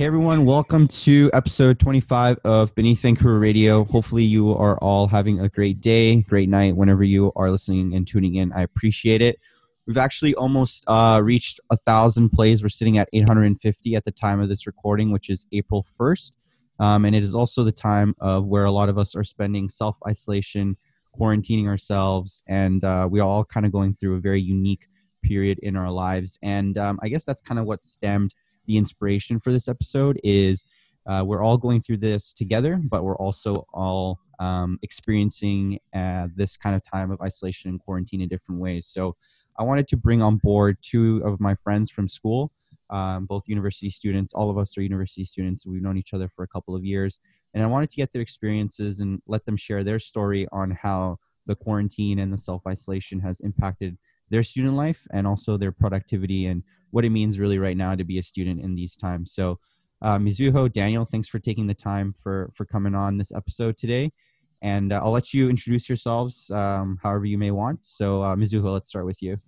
[0.00, 3.84] Hey everyone, welcome to episode 25 of Beneath Vancouver Radio.
[3.84, 8.08] Hopefully, you are all having a great day, great night whenever you are listening and
[8.08, 8.50] tuning in.
[8.54, 9.38] I appreciate it.
[9.86, 12.62] We've actually almost uh, reached a thousand plays.
[12.62, 16.32] We're sitting at 850 at the time of this recording, which is April 1st.
[16.78, 19.68] Um, and it is also the time of where a lot of us are spending
[19.68, 20.78] self isolation,
[21.14, 24.86] quarantining ourselves, and uh, we are all kind of going through a very unique
[25.22, 26.38] period in our lives.
[26.42, 28.34] And um, I guess that's kind of what stemmed
[28.70, 30.64] the inspiration for this episode is
[31.04, 36.56] uh, we're all going through this together, but we're also all um, experiencing uh, this
[36.56, 38.86] kind of time of isolation and quarantine in different ways.
[38.86, 39.16] So
[39.58, 42.52] I wanted to bring on board two of my friends from school,
[42.90, 44.32] um, both university students.
[44.34, 45.66] All of us are university students.
[45.66, 47.18] we've known each other for a couple of years.
[47.54, 51.18] And I wanted to get their experiences and let them share their story on how
[51.46, 53.98] the quarantine and the self isolation has impacted
[54.30, 58.04] their student life and also their productivity and what it means really right now to
[58.04, 59.32] be a student in these times.
[59.32, 59.58] So,
[60.02, 64.12] uh, Mizuho, Daniel, thanks for taking the time for for coming on this episode today.
[64.62, 67.84] And uh, I'll let you introduce yourselves um, however you may want.
[67.84, 69.38] So, uh, Mizuho, let's start with you.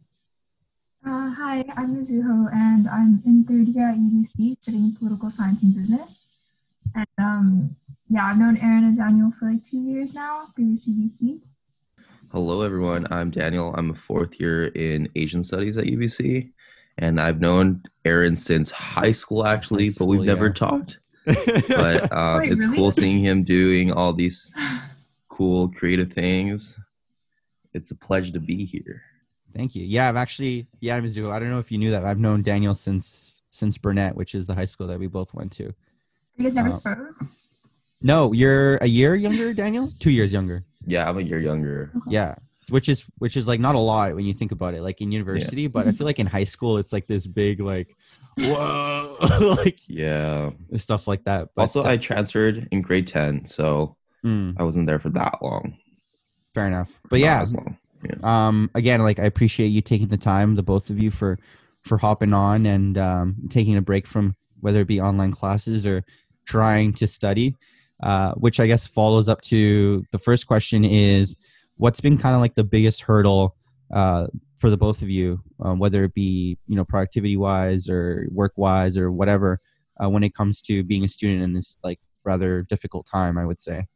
[1.04, 5.74] Uh, hi, I'm Mizuho, and I'm in third year at UBC studying political science and
[5.74, 6.60] business.
[6.94, 7.76] And um,
[8.08, 11.40] yeah, I've known Aaron and Daniel for like two years now through CBC.
[12.30, 13.06] Hello, everyone.
[13.10, 13.74] I'm Daniel.
[13.74, 16.50] I'm a fourth year in Asian Studies at UBC,
[17.02, 20.34] and I've known Aaron since high school, actually, high school, but we've yeah.
[20.34, 21.00] never talked.
[21.26, 22.76] but um, Wait, it's really?
[22.76, 24.54] cool seeing him doing all these
[25.28, 26.78] cool, creative things.
[27.74, 29.02] It's a pleasure to be here.
[29.52, 29.84] Thank you.
[29.84, 31.32] Yeah, I've actually, yeah, Mizuho.
[31.32, 32.04] I don't know if you knew that.
[32.04, 35.52] I've known Daniel since since Burnett, which is the high school that we both went
[35.54, 35.64] to.
[36.36, 36.98] You guys never um, spoke?
[38.00, 39.88] No, you're a year younger, Daniel.
[39.98, 40.62] Two years younger.
[40.86, 41.90] Yeah, I'm a year younger.
[42.06, 42.34] Yeah,
[42.70, 45.10] which is which is like not a lot when you think about it, like in
[45.10, 45.62] university.
[45.62, 45.68] Yeah.
[45.68, 47.88] But I feel like in high school, it's like this big like,
[48.38, 49.16] whoa,
[49.58, 51.50] like yeah, stuff like that.
[51.54, 54.54] But, also, uh, I transferred in grade ten, so mm.
[54.58, 55.76] I wasn't there for that long.
[56.54, 57.44] Fair enough, but yeah,
[58.04, 58.14] yeah.
[58.22, 61.38] Um, again, like I appreciate you taking the time, the both of you, for
[61.82, 66.04] for hopping on and um, taking a break from whether it be online classes or
[66.46, 67.56] trying to study.
[68.02, 71.36] Uh, which I guess follows up to the first question is
[71.76, 73.56] what's been kind of like the biggest hurdle
[73.92, 74.26] uh,
[74.58, 78.52] for the both of you, um, whether it be you know productivity wise or work
[78.56, 79.58] wise or whatever,
[80.02, 83.44] uh, when it comes to being a student in this like rather difficult time, I
[83.44, 83.86] would say.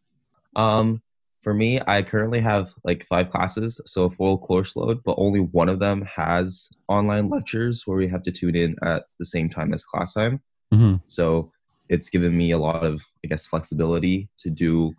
[0.56, 1.02] Um,
[1.42, 5.40] for me, I currently have like five classes, so a full course load, but only
[5.40, 9.48] one of them has online lectures where we have to tune in at the same
[9.48, 10.40] time as class time.
[10.74, 10.96] Mm-hmm.
[11.06, 11.52] So
[11.88, 14.92] it's given me a lot of i guess flexibility to do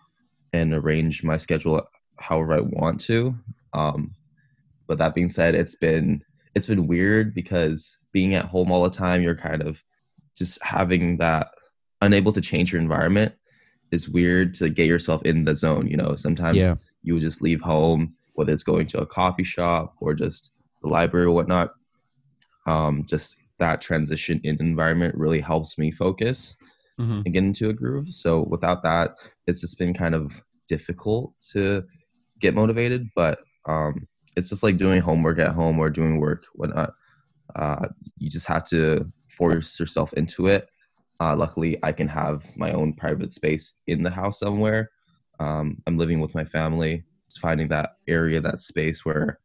[0.54, 1.82] and arrange my schedule
[2.20, 3.36] however i want to
[3.74, 4.12] um,
[4.88, 6.22] but that being said it's been
[6.56, 9.84] it's been weird because being at home all the time you're kind of
[10.36, 11.48] just having that
[12.02, 13.34] unable to change your environment
[13.92, 16.76] is weird to get yourself in the zone you know sometimes yeah.
[17.04, 20.88] you would just leave home whether it's going to a coffee shop or just the
[20.88, 21.74] library or whatnot
[22.68, 26.58] um, just that transition in environment really helps me focus
[27.00, 27.22] mm-hmm.
[27.26, 28.10] and get into a groove.
[28.10, 29.12] So without that,
[29.48, 31.84] it's just been kind of difficult to
[32.40, 33.10] get motivated.
[33.16, 36.94] But um, it's just like doing homework at home or doing work whatnot.
[37.56, 37.88] Uh,
[38.18, 40.70] you just have to force yourself into it.
[41.20, 44.92] Uh, luckily, I can have my own private space in the house somewhere.
[45.40, 47.04] Um, I'm living with my family.
[47.26, 49.40] It's finding that area, that space where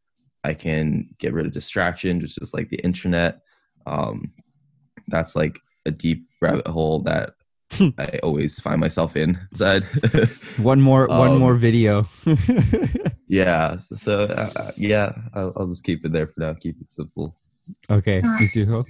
[0.45, 3.41] I can get rid of distraction, which is like the internet.
[3.87, 4.31] Um,
[5.09, 7.35] that's like a deep rabbit hole that
[7.99, 9.85] I always find myself in inside.
[10.63, 12.05] one more, um, one more video.
[13.29, 13.77] yeah.
[13.77, 16.55] So uh, uh, yeah, I'll, I'll, just keep it there for now.
[16.55, 17.37] Keep it simple.
[17.91, 18.83] Okay, uh,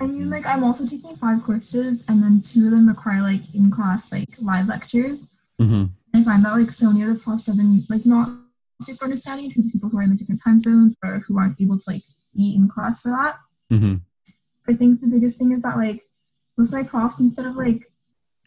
[0.00, 3.40] I mean, like I'm also taking five courses, and then two of them require like
[3.54, 5.46] in class like live lectures.
[5.60, 5.84] Mm-hmm.
[6.14, 8.28] I find that like so many of the profs have been like not
[8.80, 11.78] super understanding because people who are in the different time zones or who aren't able
[11.78, 12.02] to like
[12.36, 13.34] be in class for that.
[13.72, 13.96] Mm-hmm.
[14.68, 16.02] I think the biggest thing is that like
[16.56, 17.82] most of my profs instead of like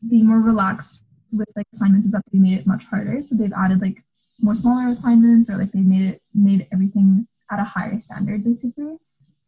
[0.08, 3.22] being more relaxed with like assignments is that they made it much harder.
[3.22, 4.02] So they've added like
[4.42, 8.98] more smaller assignments or like they made it made everything at a higher standard basically.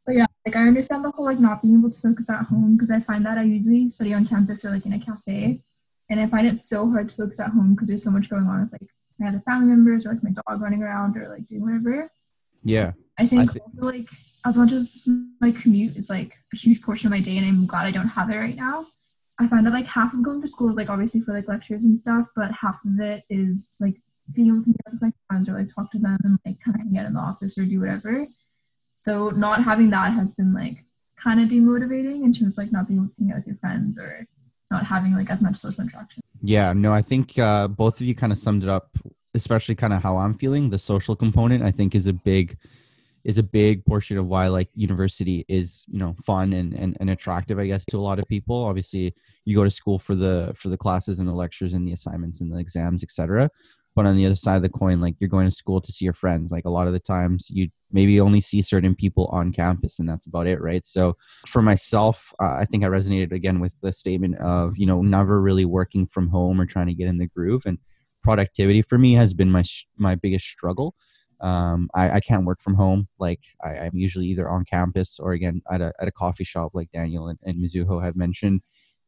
[0.05, 2.73] But yeah, like I understand the whole like not being able to focus at home
[2.73, 5.59] because I find that I usually study on campus or like in a cafe,
[6.09, 8.43] and I find it so hard to focus at home because there's so much going
[8.43, 8.89] on with like
[9.19, 12.09] my other family members or like my dog running around or like doing whatever.
[12.63, 12.91] Yeah.
[13.17, 14.07] I think I th- also like
[14.45, 15.07] as much as
[15.39, 18.07] my commute is like a huge portion of my day and I'm glad I don't
[18.07, 18.83] have it right now.
[19.39, 21.85] I find that like half of going to school is like obviously for like lectures
[21.85, 23.95] and stuff, but half of it is like
[24.33, 26.57] being able to meet up with my friends or like talk to them and like
[26.63, 28.25] kind of hang out in the office or do whatever.
[28.95, 30.77] So not having that has been like
[31.17, 33.55] kind of demotivating in terms of like not being able to hang out with your
[33.57, 34.25] friends or
[34.71, 36.21] not having like as much social interaction.
[36.41, 38.97] Yeah, no, I think uh, both of you kind of summed it up,
[39.33, 40.69] especially kind of how I'm feeling.
[40.69, 42.57] The social component, I think, is a big
[43.23, 47.09] is a big portion of why like university is you know fun and, and, and
[47.09, 48.63] attractive i guess to a lot of people.
[48.63, 49.13] Obviously
[49.45, 52.41] you go to school for the for the classes and the lectures and the assignments
[52.41, 53.49] and the exams etc
[53.95, 56.05] but on the other side of the coin like you're going to school to see
[56.05, 56.51] your friends.
[56.51, 60.09] Like a lot of the times you maybe only see certain people on campus and
[60.09, 60.83] that's about it right?
[60.83, 61.15] So
[61.47, 65.41] for myself uh, i think i resonated again with the statement of you know never
[65.41, 67.63] really working from home or trying to get in the groove.
[67.65, 67.77] And
[68.23, 69.63] productivity for me has been my
[69.97, 70.95] my biggest struggle
[71.43, 75.33] um, I, I can't work from home like I, i'm usually either on campus or
[75.33, 78.61] again at a, at a coffee shop like daniel and, and mizuho have mentioned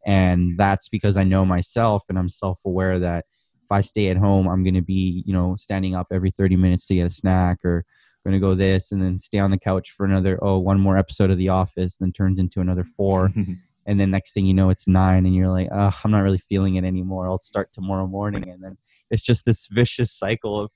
[0.06, 3.26] and that's because i know myself and i'm self-aware that
[3.66, 6.56] if I stay at home, I'm going to be, you know, standing up every 30
[6.56, 7.84] minutes to get a snack or
[8.24, 10.98] going to go this and then stay on the couch for another, oh, one more
[10.98, 13.32] episode of The Office, then turns into another four.
[13.86, 16.76] and then next thing you know, it's nine and you're like, I'm not really feeling
[16.76, 17.28] it anymore.
[17.28, 18.48] I'll start tomorrow morning.
[18.50, 18.78] And then
[19.10, 20.72] it's just this vicious cycle of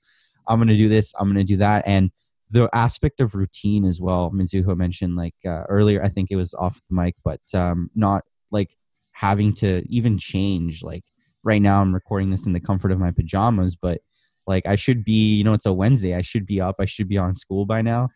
[0.50, 1.86] I'm going to do this, I'm going to do that.
[1.86, 2.10] And
[2.50, 6.52] the aspect of routine as well, Mizuho mentioned like uh, earlier, I think it was
[6.54, 8.76] off the mic, but um, not like
[9.12, 11.04] having to even change like
[11.44, 14.00] right now I'm recording this in the comfort of my pajamas, but
[14.46, 16.14] like I should be, you know, it's a Wednesday.
[16.14, 16.76] I should be up.
[16.78, 18.08] I should be on school by now.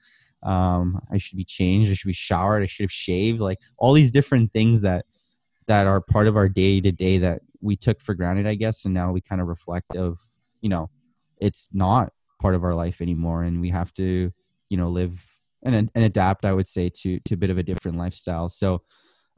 [0.43, 1.91] Um, I should be changed.
[1.91, 2.63] I should be showered.
[2.63, 3.41] I should have shaved.
[3.41, 5.07] Like all these different things that
[5.67, 8.85] that are part of our day to day that we took for granted, I guess,
[8.85, 10.19] and now we kind of reflect of,
[10.61, 10.91] you know,
[11.41, 12.13] it's not
[12.44, 14.31] part of our life anymore, and we have to,
[14.69, 15.14] you know, live
[15.62, 16.44] and and adapt.
[16.44, 18.49] I would say to to a bit of a different lifestyle.
[18.50, 18.82] So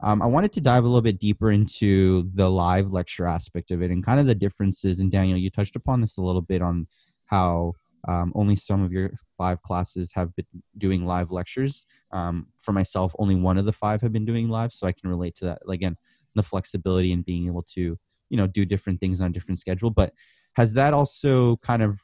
[0.03, 3.81] um, I wanted to dive a little bit deeper into the live lecture aspect of
[3.81, 4.99] it and kind of the differences.
[4.99, 6.87] And Daniel, you touched upon this a little bit on
[7.27, 7.73] how
[8.07, 10.45] um, only some of your five classes have been
[10.77, 11.85] doing live lectures.
[12.11, 15.09] Um, for myself, only one of the five have been doing live, so I can
[15.09, 15.59] relate to that.
[15.69, 15.95] Again,
[16.35, 17.97] the flexibility and being able to,
[18.29, 19.91] you know, do different things on different schedule.
[19.91, 20.13] But
[20.59, 22.01] has that also kind of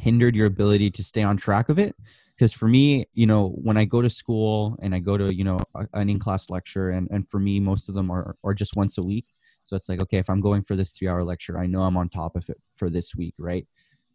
[0.00, 1.94] hindered your ability to stay on track of it?
[2.36, 5.44] because for me you know when i go to school and i go to you
[5.44, 5.58] know
[5.92, 9.06] an in-class lecture and, and for me most of them are, are just once a
[9.06, 9.26] week.
[9.64, 11.96] So it's like okay if i'm going for this three hour lecture i know i'm
[11.96, 13.66] on top of it for this week right?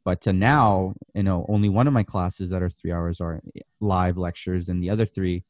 [0.06, 3.42] But to now you know only one of my classes that are three hours are
[3.80, 5.44] live lectures and the other three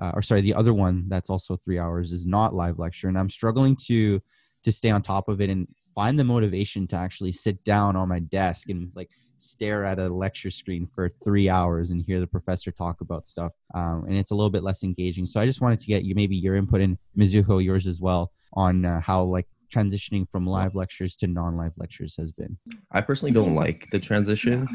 [0.00, 3.08] uh, or sorry the other one that's also three hours is not live lecture.
[3.08, 4.20] And i'm struggling to
[4.62, 8.08] to stay on top of it and find the motivation to actually sit down on
[8.08, 12.26] my desk and like stare at a lecture screen for three hours and hear the
[12.26, 13.52] professor talk about stuff.
[13.74, 15.26] Um, and it's a little bit less engaging.
[15.26, 18.32] So I just wanted to get you maybe your input in Mizuho, yours as well,
[18.54, 22.56] on uh, how like transitioning from live lectures to non-live lectures has been.
[22.92, 24.66] I personally don't like the transition,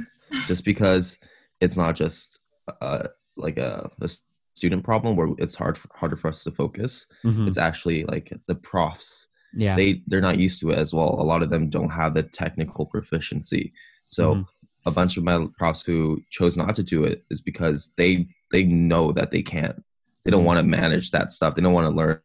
[0.47, 1.19] just because
[1.59, 2.41] it's not just
[2.81, 4.09] uh, like a, a
[4.53, 7.07] student problem where it's hard harder for us to focus.
[7.23, 7.47] Mm-hmm.
[7.47, 11.23] It's actually like the profs yeah they they're not used to it as well a
[11.23, 13.73] lot of them don't have the technical proficiency
[14.11, 14.41] so mm-hmm.
[14.85, 18.65] a bunch of my profs who chose not to do it is because they they
[18.65, 19.81] know that they can't.
[20.23, 21.55] They don't want to manage that stuff.
[21.55, 22.21] They don't want to learn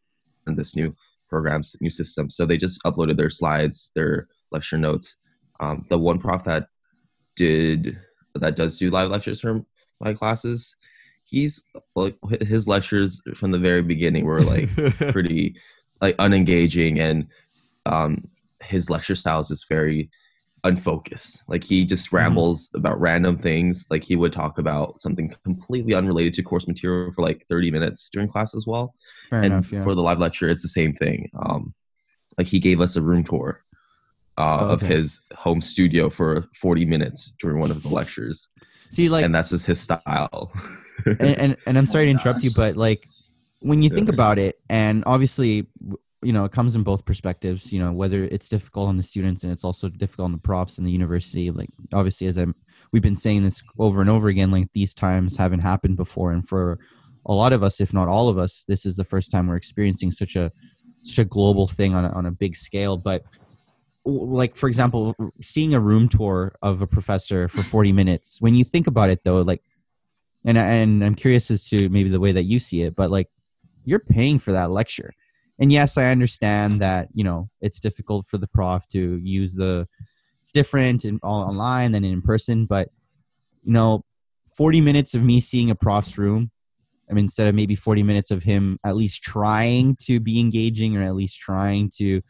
[0.47, 0.95] this new
[1.29, 2.29] programs, new system.
[2.29, 5.19] So they just uploaded their slides, their lecture notes.
[5.61, 6.67] Um, the one prof that
[7.37, 7.99] did
[8.35, 9.65] that does do live lectures for
[10.01, 10.77] my classes,
[11.25, 14.69] he's like his lectures from the very beginning were like
[15.13, 15.55] pretty
[16.01, 17.29] like unengaging and
[17.87, 18.23] um,
[18.63, 20.11] his lecture styles is very
[20.67, 21.45] unfocused.
[21.49, 22.17] Like he just mm-hmm.
[22.17, 22.79] rambles mm-hmm.
[22.79, 23.87] about random things.
[23.91, 28.11] Like he would talk about something completely unrelated to course material for like 30 minutes
[28.11, 28.95] during class as well.
[29.31, 29.83] Fair and enough, yeah.
[29.83, 31.31] for the live lecture, it's the same thing.
[31.39, 31.75] Um,
[32.39, 33.63] like he gave us a room tour
[34.39, 34.73] uh, oh, okay.
[34.75, 38.49] of his home studio for 40 minutes during one of the lectures.
[38.91, 40.53] See, like, and that's just his style.
[41.07, 43.07] and, and, and I'm sorry to interrupt you, but like
[43.61, 45.67] when you think about it, and obviously
[46.27, 49.45] you know it comes in both perspectives you know whether it's difficult on the students
[49.45, 51.51] and it's also difficult on the profs and the university.
[51.53, 52.53] Like obviously as i'm
[52.93, 56.33] we've been saying this over and over again like these times haven't happened before.
[56.33, 56.79] And for
[57.27, 59.57] a lot of us if not all of us this is the first time we're
[59.57, 60.51] experiencing such a
[61.05, 62.97] such a global thing on a, on a big scale.
[62.97, 63.23] But
[64.05, 68.65] like for example seeing a room tour of a professor for 40 minutes when you
[68.65, 69.61] think about it though like
[70.45, 73.27] and and i'm curious as to maybe the way that you see it but like
[73.85, 75.13] you're paying for that lecture
[75.59, 79.87] and yes i understand that you know it's difficult for the prof to use the
[80.41, 82.89] it's different in online than in person but
[83.63, 84.05] you know
[84.57, 86.51] 40 minutes of me seeing a prof's room
[87.11, 90.97] i mean instead of maybe 40 minutes of him at least trying to be engaging
[90.97, 92.23] or at least trying to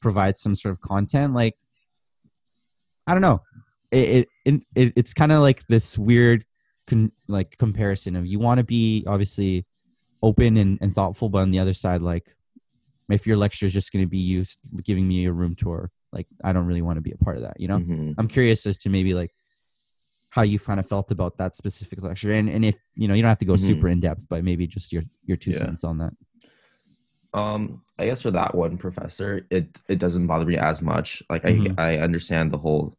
[0.00, 1.54] provide some sort of content like
[3.06, 3.40] i don't know.
[3.92, 6.44] It, it, it it's kind of like this weird
[6.88, 9.64] con, like comparison of you want to be obviously
[10.22, 12.34] open and, and thoughtful but on the other side like
[13.10, 16.26] if your lecture is just going to be used giving me a room tour like
[16.44, 18.12] i don't really want to be a part of that you know mm-hmm.
[18.18, 19.30] i'm curious as to maybe like
[20.30, 23.22] how you kind of felt about that specific lecture and and if you know you
[23.22, 23.66] don't have to go mm-hmm.
[23.66, 25.58] super in depth but maybe just your your two yeah.
[25.58, 26.12] cents on that
[27.34, 31.42] um i guess for that one professor it it doesn't bother me as much like
[31.42, 31.78] mm-hmm.
[31.78, 32.96] i i understand the whole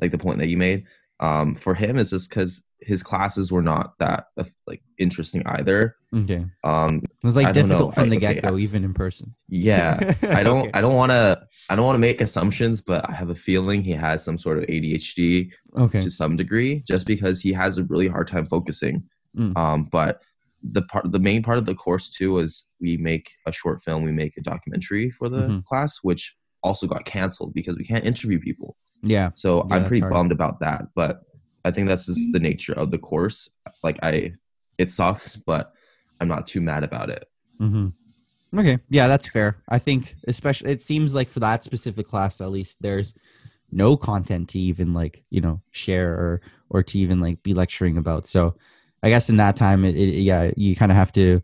[0.00, 0.84] like the point that you made
[1.20, 5.94] um, for him is just because his classes were not that uh, like interesting either.
[6.14, 6.44] Okay.
[6.64, 9.34] Um, it was like difficult from I, the get go, even in person.
[9.48, 10.68] Yeah, I don't.
[10.68, 10.70] okay.
[10.74, 11.36] I don't want to.
[11.68, 14.58] I don't want to make assumptions, but I have a feeling he has some sort
[14.58, 15.50] of ADHD.
[15.76, 16.00] Okay.
[16.00, 19.02] To some degree, just because he has a really hard time focusing.
[19.36, 19.56] Mm.
[19.58, 20.22] Um, but
[20.62, 24.02] the part, the main part of the course too is we make a short film,
[24.02, 25.58] we make a documentary for the mm-hmm.
[25.66, 28.76] class, which also got canceled because we can't interview people.
[29.02, 29.30] Yeah.
[29.34, 31.22] So yeah, I'm pretty bummed about that, but
[31.64, 33.50] I think that's just the nature of the course.
[33.82, 34.32] Like I,
[34.78, 35.72] it sucks, but
[36.20, 37.28] I'm not too mad about it.
[37.60, 38.58] Mm-hmm.
[38.58, 38.78] Okay.
[38.88, 39.56] Yeah, that's fair.
[39.68, 43.14] I think, especially, it seems like for that specific class, at least, there's
[43.70, 47.98] no content to even like you know share or or to even like be lecturing
[47.98, 48.26] about.
[48.26, 48.56] So,
[49.02, 51.42] I guess in that time, it, it yeah, you kind of have to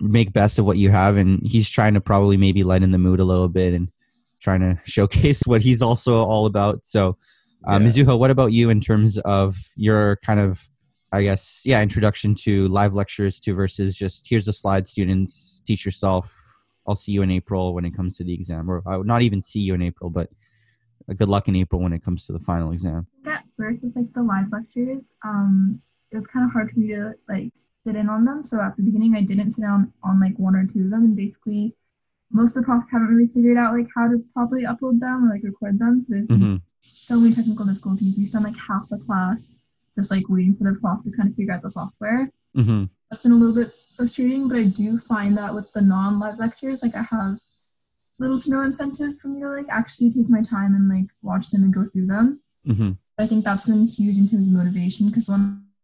[0.00, 3.20] make best of what you have, and he's trying to probably maybe lighten the mood
[3.20, 3.88] a little bit and
[4.42, 6.84] trying to showcase what he's also all about.
[6.84, 7.16] So,
[7.66, 7.88] um, yeah.
[7.88, 10.68] Mizuho, what about you in terms of your kind of,
[11.12, 15.84] I guess, yeah, introduction to live lectures to versus just here's the slide, students, teach
[15.84, 16.34] yourself.
[16.86, 19.22] I'll see you in April when it comes to the exam, or I would not
[19.22, 20.30] even see you in April, but
[21.16, 23.06] good luck in April when it comes to the final exam.
[23.26, 26.88] At first, with like the live lectures, um, it was kind of hard for me
[26.88, 27.52] to like
[27.86, 28.42] sit in on them.
[28.42, 31.04] So at the beginning, I didn't sit down on like one or two of them,
[31.04, 31.76] and basically
[32.30, 35.34] most of the profs haven't really figured out like how to properly upload them or
[35.34, 36.00] like record them.
[36.00, 36.56] So there's mm-hmm.
[36.80, 38.16] so many technical difficulties.
[38.16, 39.58] We spend like half the class
[39.96, 42.30] just like waiting for the prof to kind of figure out the software.
[42.56, 42.84] Mm-hmm.
[43.10, 46.82] That's been a little bit frustrating, but I do find that with the non-live lectures,
[46.82, 47.36] like I have
[48.18, 51.50] little to no incentive for me to like actually take my time and like watch
[51.50, 52.40] them and go through them.
[52.66, 52.92] Mm-hmm.
[53.18, 55.40] I think that's been huge in terms of motivation because one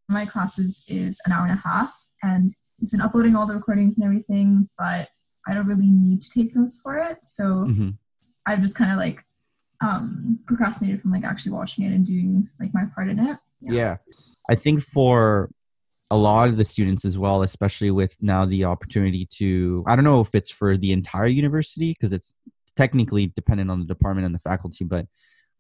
[0.09, 3.55] of my classes is an hour and a half and it's been uploading all the
[3.55, 5.09] recordings and everything, but
[5.47, 7.19] I don't really need to take notes for it.
[7.25, 7.91] So mm-hmm.
[8.47, 9.21] I've just kind of like
[9.81, 13.37] um, procrastinated from like actually watching it and doing like my part in it.
[13.61, 13.73] Yeah.
[13.73, 13.97] yeah.
[14.51, 15.51] I think for
[16.11, 20.05] a lot of the students as well, especially with now the opportunity to, I don't
[20.05, 22.35] know if it's for the entire university because it's
[22.77, 25.07] technically dependent on the department and the faculty, but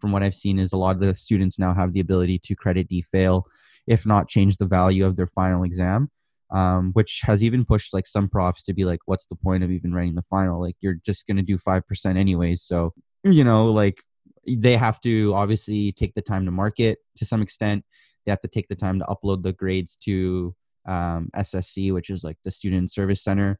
[0.00, 2.54] from what I've seen is a lot of the students now have the ability to
[2.54, 3.44] credit/D/fail,
[3.86, 6.08] if not change the value of their final exam
[6.50, 9.70] um, which has even pushed like some profs to be like, what's the point of
[9.70, 10.60] even writing the final?
[10.60, 12.62] Like you're just gonna do five percent anyways.
[12.62, 12.92] So
[13.24, 14.00] you know, like
[14.56, 17.84] they have to obviously take the time to market to some extent.
[18.24, 20.54] They have to take the time to upload the grades to
[20.86, 23.58] um, SSC, which is like the Student Service Center,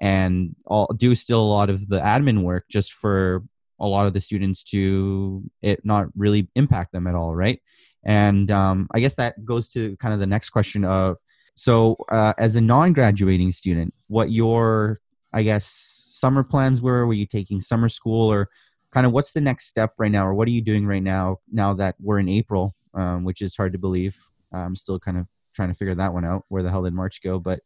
[0.00, 3.44] and all do still a lot of the admin work just for
[3.80, 7.60] a lot of the students to it not really impact them at all, right?
[8.04, 11.18] And um, I guess that goes to kind of the next question of
[11.58, 15.00] so, uh, as a non-graduating student, what your,
[15.32, 17.04] I guess, summer plans were?
[17.04, 18.48] Were you taking summer school, or
[18.92, 21.38] kind of what's the next step right now, or what are you doing right now?
[21.50, 24.16] Now that we're in April, um, which is hard to believe.
[24.52, 26.44] I'm still kind of trying to figure that one out.
[26.48, 27.38] Where the hell did March go?
[27.38, 27.60] But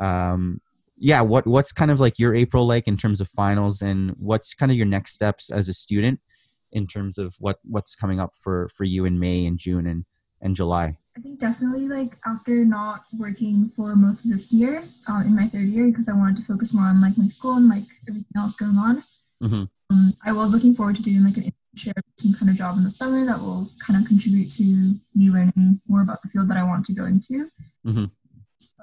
[0.00, 0.60] um,
[0.98, 4.54] yeah, what what's kind of like your April like in terms of finals, and what's
[4.54, 6.20] kind of your next steps as a student
[6.72, 10.04] in terms of what what's coming up for for you in May and June and
[10.42, 10.96] and July?
[11.16, 15.46] I think definitely like after not working for most of this year um, in my
[15.46, 18.36] third year because I wanted to focus more on like my school and like everything
[18.36, 18.96] else going on.
[19.42, 19.64] Mm-hmm.
[19.90, 22.84] Um, I was looking forward to doing like an internship, some kind of job in
[22.84, 26.56] the summer that will kind of contribute to me learning more about the field that
[26.56, 27.46] I want to go into.
[27.86, 28.04] Mm-hmm.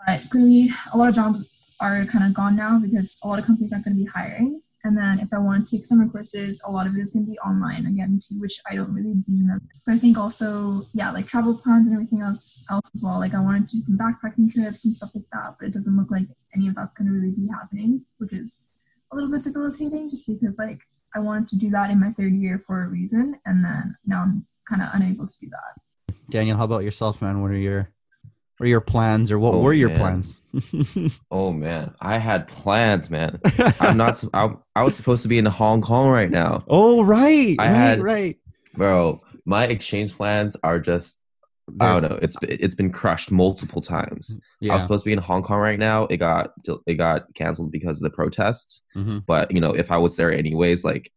[0.07, 3.45] But clearly, a lot of jobs are kind of gone now because a lot of
[3.45, 4.62] companies aren't going to be hiring.
[4.86, 7.25] And then if I want to take summer courses, a lot of it is going
[7.25, 9.62] to be online again, too, which I don't really deem as.
[9.86, 13.17] But I think also, yeah, like travel plans and everything else, else as well.
[13.17, 15.95] Like I wanted to do some backpacking trips and stuff like that, but it doesn't
[15.95, 18.69] look like any of that's going to really be happening, which is
[19.13, 20.81] a little bit debilitating just because like
[21.15, 23.36] I wanted to do that in my third year for a reason.
[23.46, 26.15] And then now I'm kind of unable to do that.
[26.29, 27.41] Daniel, how about yourself, man?
[27.41, 27.89] What are your
[28.60, 30.00] or your plans or what oh, were your man.
[30.00, 33.39] plans oh man i had plans man
[33.79, 37.55] i'm not I, I, was supposed to be in hong kong right now oh right
[37.60, 38.38] i right, had right
[38.75, 41.23] bro my exchange plans are just
[41.79, 42.20] I don't know.
[42.22, 44.36] It's it's been crushed multiple times.
[44.60, 44.74] Yeah.
[44.74, 46.05] I was supposed to be in Hong Kong right now.
[46.05, 46.51] It got
[46.88, 48.84] it got canceled because of the protests.
[48.96, 49.20] Mm-hmm.
[49.25, 51.12] But you know, if I was there anyways, like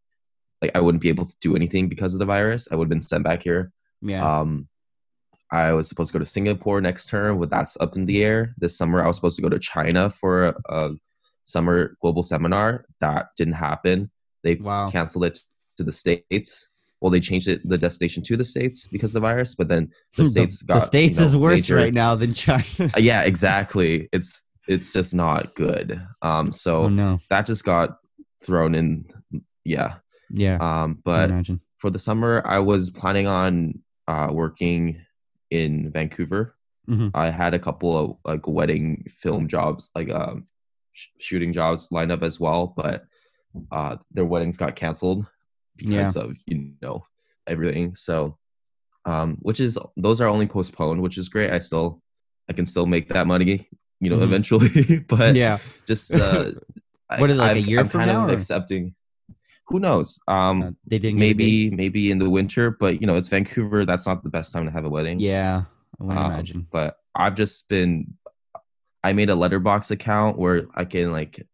[0.61, 2.67] like I wouldn't be able to do anything because of the virus.
[2.71, 3.71] I would have been sent back here.
[4.01, 4.39] Yeah.
[4.39, 4.67] Um,
[5.51, 8.53] I was supposed to go to Singapore next term, but that's up in the air.
[8.57, 10.95] This summer, I was supposed to go to China for a, a
[11.43, 12.85] summer global seminar.
[12.99, 14.11] That didn't happen.
[14.43, 14.89] They wow.
[14.89, 15.39] canceled it
[15.77, 16.71] to the states.
[17.01, 19.91] Well, they changed it the destination to the states because of the virus, but then
[20.15, 22.63] the hmm, states got the states you know, is worse major, right now than China.
[22.79, 24.09] Uh, yeah, exactly.
[24.11, 26.01] It's it's just not good.
[26.21, 27.19] Um, so oh, no.
[27.29, 27.97] that just got
[28.43, 29.05] thrown in.
[29.63, 29.95] Yeah,
[30.29, 30.57] yeah.
[30.59, 31.31] Um, but
[31.77, 34.99] for the summer, I was planning on uh, working
[35.51, 36.55] in Vancouver.
[36.89, 37.09] Mm-hmm.
[37.13, 40.47] I had a couple of like wedding film jobs, like um,
[40.93, 43.05] sh- shooting jobs lined up as well, but
[43.71, 45.25] uh, their weddings got canceled
[45.77, 46.23] because yeah.
[46.23, 47.03] of you know
[47.47, 47.95] everything.
[47.95, 48.37] So,
[49.05, 51.51] um, which is those are only postponed, which is great.
[51.51, 52.01] I still
[52.49, 53.67] I can still make that money,
[53.99, 54.25] you know, mm-hmm.
[54.25, 54.99] eventually.
[55.07, 56.51] but yeah, just uh,
[57.17, 58.25] what is it, like I've, a year I'm from kind now?
[58.25, 58.93] Of accepting.
[59.67, 60.19] Who knows?
[60.27, 63.85] Um, uh, they didn't maybe maybe in the winter, but you know it's Vancouver.
[63.85, 65.19] That's not the best time to have a wedding.
[65.19, 65.63] Yeah,
[65.99, 66.67] I would um, imagine.
[66.71, 68.13] But I've just been.
[69.03, 71.45] I made a Letterboxd account where I can like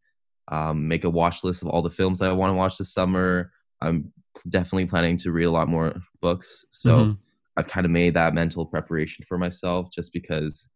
[0.48, 2.94] um, make a watch list of all the films that I want to watch this
[2.94, 3.52] summer.
[3.84, 4.12] I'm
[4.50, 6.66] definitely planning to read a lot more books.
[6.70, 7.12] So mm-hmm.
[7.58, 10.70] I've kind of made that mental preparation for myself just because,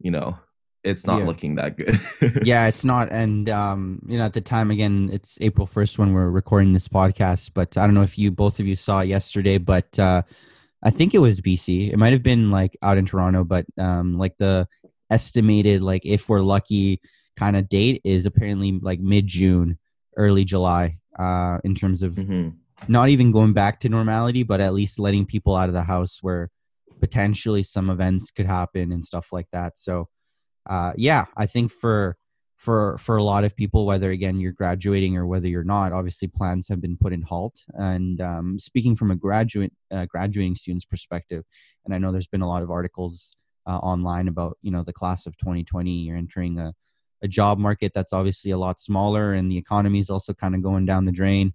[0.00, 0.36] you know,
[0.84, 1.26] it's not yeah.
[1.26, 1.96] looking that good.
[2.46, 3.10] yeah, it's not.
[3.10, 6.88] And, um, you know, at the time, again, it's April 1st when we're recording this
[6.88, 7.52] podcast.
[7.54, 10.22] But I don't know if you, both of you saw yesterday, but uh,
[10.82, 11.92] I think it was BC.
[11.92, 14.66] It might have been like out in Toronto, but um, like the
[15.10, 17.00] estimated, like if we're lucky,
[17.36, 19.78] kind of date is apparently like mid June,
[20.16, 22.50] early July, uh, in terms of mm-hmm.
[22.86, 26.22] not even going back to normality, but at least letting people out of the house
[26.22, 26.50] where
[27.00, 29.78] potentially some events could happen and stuff like that.
[29.78, 30.08] So,
[30.68, 32.16] uh, yeah, I think for
[32.56, 36.28] for for a lot of people, whether again you're graduating or whether you're not, obviously
[36.28, 37.60] plans have been put in halt.
[37.74, 41.44] And um, speaking from a graduate uh, graduating student's perspective,
[41.84, 43.34] and I know there's been a lot of articles
[43.66, 45.90] uh, online about you know the class of 2020.
[45.90, 46.74] You're entering a
[47.22, 50.62] a job market that's obviously a lot smaller and the economy is also kind of
[50.62, 51.52] going down the drain.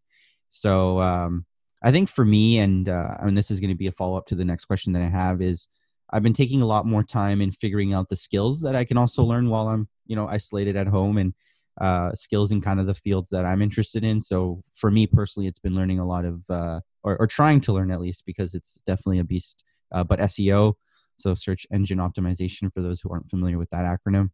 [0.49, 1.45] So um,
[1.81, 4.17] I think for me, and uh, I mean, this is going to be a follow
[4.17, 5.67] up to the next question that I have is
[6.11, 8.97] I've been taking a lot more time in figuring out the skills that I can
[8.97, 11.33] also learn while I'm, you know, isolated at home and
[11.81, 14.21] uh, skills in kind of the fields that I'm interested in.
[14.21, 17.73] So for me personally, it's been learning a lot of, uh, or, or trying to
[17.73, 20.75] learn at least because it's definitely a beast, uh, but SEO,
[21.17, 24.29] so search engine optimization for those who aren't familiar with that acronym,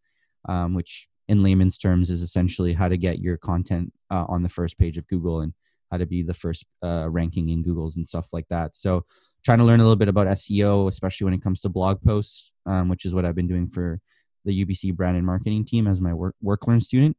[0.47, 4.49] um, which in layman's terms is essentially how to get your content uh, on the
[4.49, 5.53] first page of Google and
[5.91, 8.75] how to be the first uh, ranking in Google's and stuff like that.
[8.75, 9.05] So
[9.45, 12.51] trying to learn a little bit about SEO, especially when it comes to blog posts,
[12.65, 13.99] um, which is what I've been doing for
[14.43, 17.15] the UBC brand and marketing team as my work work learn student.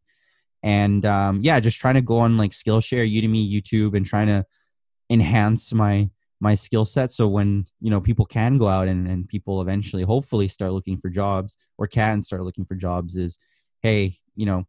[0.63, 4.45] And um, yeah, just trying to go on like Skillshare, Udemy, YouTube, and trying to
[5.09, 9.29] enhance my my skill set so when you know people can go out and, and
[9.29, 13.39] people eventually hopefully start looking for jobs or can start looking for jobs is
[13.83, 14.65] hey, you know,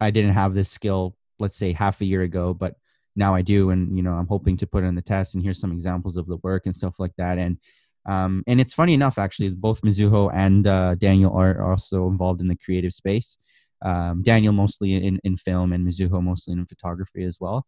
[0.00, 2.74] I didn't have this skill, let's say half a year ago, but
[3.16, 3.70] now I do.
[3.70, 6.16] And, you know, I'm hoping to put it in the test and here's some examples
[6.16, 7.38] of the work and stuff like that.
[7.38, 7.58] And,
[8.06, 12.48] um, and it's funny enough, actually, both Mizuho and uh, Daniel are also involved in
[12.48, 13.38] the creative space.
[13.82, 17.66] Um, Daniel mostly in, in film and Mizuho mostly in photography as well.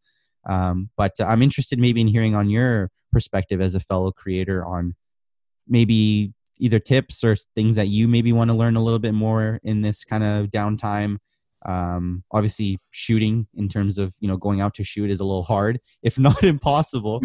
[0.48, 4.94] Um, but I'm interested maybe in hearing on your perspective as a fellow creator on
[5.68, 9.60] maybe either tips or things that you maybe want to learn a little bit more
[9.62, 11.18] in this kind of downtime.
[11.64, 15.42] Um, obviously shooting in terms of you know going out to shoot is a little
[15.42, 17.20] hard if not impossible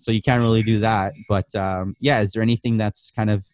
[0.00, 3.46] so you can't really do that but um, yeah is there anything that's kind of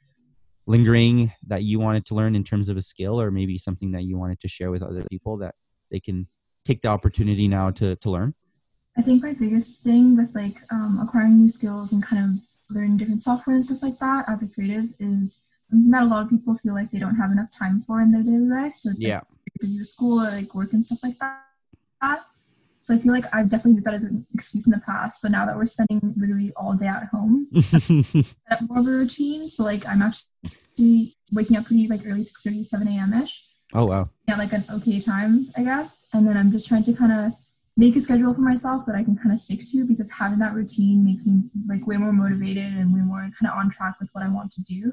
[0.71, 4.05] lingering that you wanted to learn in terms of a skill or maybe something that
[4.05, 5.55] you wanted to share with other people that
[5.91, 6.27] they can
[6.65, 8.35] take the opportunity now to, to learn?
[8.97, 12.41] I think my biggest thing with like um, acquiring new skills and kind of
[12.71, 16.31] learn different software and stuff like that as a creative is not a lot of
[16.31, 18.75] people feel like they don't have enough time for in their daily life.
[18.75, 19.17] So it's yeah.
[19.17, 22.21] like because you're school or like work and stuff like that.
[22.83, 25.31] So I feel like I've definitely used that as an excuse in the past, but
[25.31, 29.47] now that we're spending literally all day at home, set more of a routine.
[29.49, 33.13] So like I'm actually waking up pretty like early 6 30, 7 a.m.
[33.23, 33.45] ish.
[33.75, 34.09] Oh wow.
[34.27, 36.09] Yeah, like an okay time, I guess.
[36.15, 37.33] And then I'm just trying to kind of
[37.77, 40.55] make a schedule for myself that I can kind of stick to because having that
[40.55, 44.11] routine makes me like way more motivated and way more kind of on track with
[44.13, 44.93] what I want to do.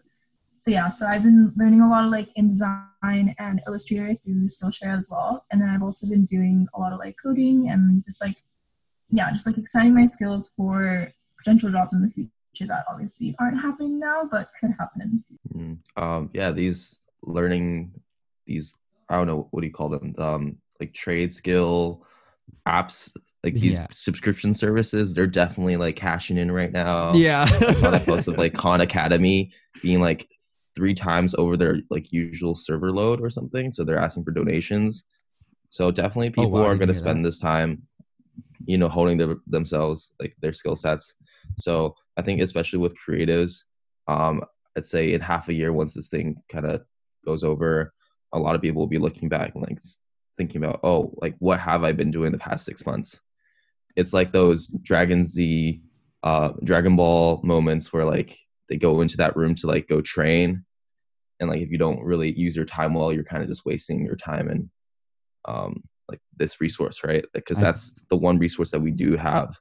[0.59, 4.97] So yeah, so I've been learning a lot of like InDesign and Illustrator through Skillshare
[4.97, 5.45] as well.
[5.51, 8.35] And then I've also been doing a lot of like coding and just like
[9.09, 13.61] yeah, just like expanding my skills for potential jobs in the future that obviously aren't
[13.61, 15.53] happening now but could happen in the future.
[15.55, 17.91] Mm, um, yeah, these learning
[18.45, 18.77] these
[19.09, 20.13] I don't know what do you call them?
[20.17, 22.05] Um, like trade skill
[22.67, 23.87] apps like these yeah.
[23.91, 28.37] subscription services they're definitely like cashing in right now yeah i saw that post of
[28.37, 30.27] like khan academy being like
[30.75, 35.05] three times over their like usual server load or something so they're asking for donations
[35.69, 37.27] So definitely people oh, wow, are going to spend that.
[37.27, 37.83] this time,
[38.65, 41.15] you know, holding their, themselves like their skill sets.
[41.57, 43.63] So I think especially with creatives,
[44.07, 44.43] um,
[44.75, 46.83] I'd say in half a year once this thing kind of
[47.25, 47.93] goes over,
[48.33, 49.79] a lot of people will be looking back and like
[50.37, 53.21] thinking about, oh, like what have I been doing the past six months?
[53.95, 55.81] It's like those Dragons the
[56.23, 58.37] uh, Dragon Ball moments where like
[58.69, 60.63] they go into that room to like go train,
[61.39, 64.05] and like if you don't really use your time well, you're kind of just wasting
[64.05, 64.69] your time and
[65.45, 67.25] um, like this resource, right?
[67.33, 69.57] Because that's the one resource that we do have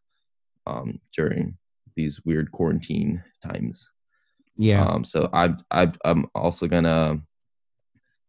[0.66, 1.56] um, during
[1.94, 3.90] these weird quarantine times.
[4.56, 4.84] Yeah.
[4.84, 7.20] Um, so I, I I'm also gonna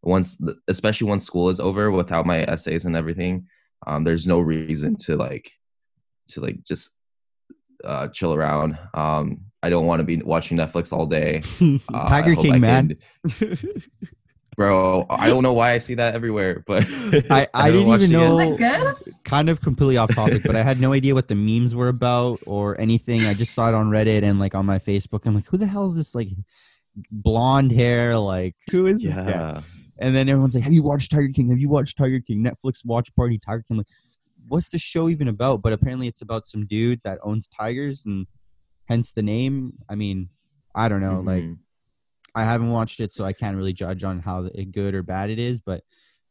[0.07, 3.45] once especially once school is over without my essays and everything
[3.85, 5.51] um, there's no reason to like
[6.29, 6.97] to like just
[7.83, 8.77] uh, chill around.
[8.93, 11.41] Um, i don't want to be watching netflix all day.
[11.93, 12.97] Uh, tiger king I man.
[14.55, 16.83] bro i don't know why i see that everywhere but
[17.29, 18.57] i, I didn't even know
[19.23, 22.39] kind of completely off topic but i had no idea what the memes were about
[22.47, 23.21] or anything.
[23.25, 25.27] I just saw it on reddit and like on my facebook.
[25.27, 26.29] I'm like who the hell is this like
[27.11, 29.21] blonde hair like who is yeah.
[29.21, 29.61] this guy
[29.99, 31.49] and then everyone's like, "Have you watched Tiger King?
[31.49, 32.43] Have you watched Tiger King?
[32.43, 33.87] Netflix watch party Tiger King." Like,
[34.47, 35.61] what's the show even about?
[35.61, 38.27] But apparently, it's about some dude that owns tigers, and
[38.85, 39.73] hence the name.
[39.89, 40.29] I mean,
[40.75, 41.23] I don't know.
[41.23, 41.27] Mm-hmm.
[41.27, 41.57] Like,
[42.35, 45.39] I haven't watched it, so I can't really judge on how good or bad it
[45.39, 45.61] is.
[45.61, 45.83] But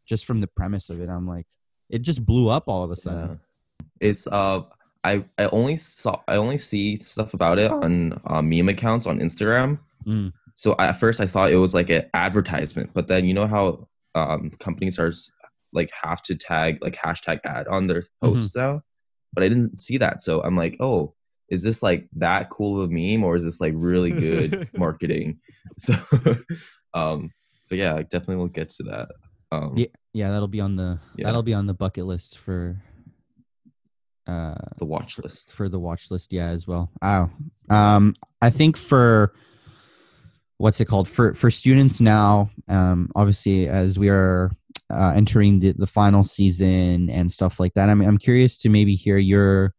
[0.05, 1.47] just from the premise of it, I'm like,
[1.91, 3.41] it just blew up all of a sudden.
[3.81, 3.87] Yeah.
[4.01, 4.63] It's uh,
[5.03, 9.19] I I only saw I only see stuff about it on uh, meme accounts on
[9.19, 9.79] Instagram.
[10.07, 13.47] Mm so at first I thought it was like an advertisement, but then you know
[13.47, 15.13] how um, companies are
[15.73, 18.29] like have to tag like hashtag ad on their mm-hmm.
[18.29, 18.75] posts mm-hmm.
[18.75, 18.83] now,
[19.35, 20.23] but I didn't see that.
[20.23, 21.15] So I'm like, oh,
[21.51, 25.39] is this like that cool of a meme or is this like really good marketing?
[25.79, 25.95] So,
[26.95, 27.31] um,
[27.69, 29.09] but yeah, definitely we'll get to that.
[29.53, 31.27] Um, yeah, yeah, that'll be on the yeah.
[31.27, 32.81] that'll be on the bucket list for
[34.27, 37.31] uh the watch list for the watch list yeah as well oh
[37.69, 39.35] um i think for
[40.59, 44.51] what's it called for for students now um, obviously as we are
[44.93, 48.95] uh, entering the, the final season and stuff like that I'm, I'm curious to maybe
[48.95, 49.75] hear your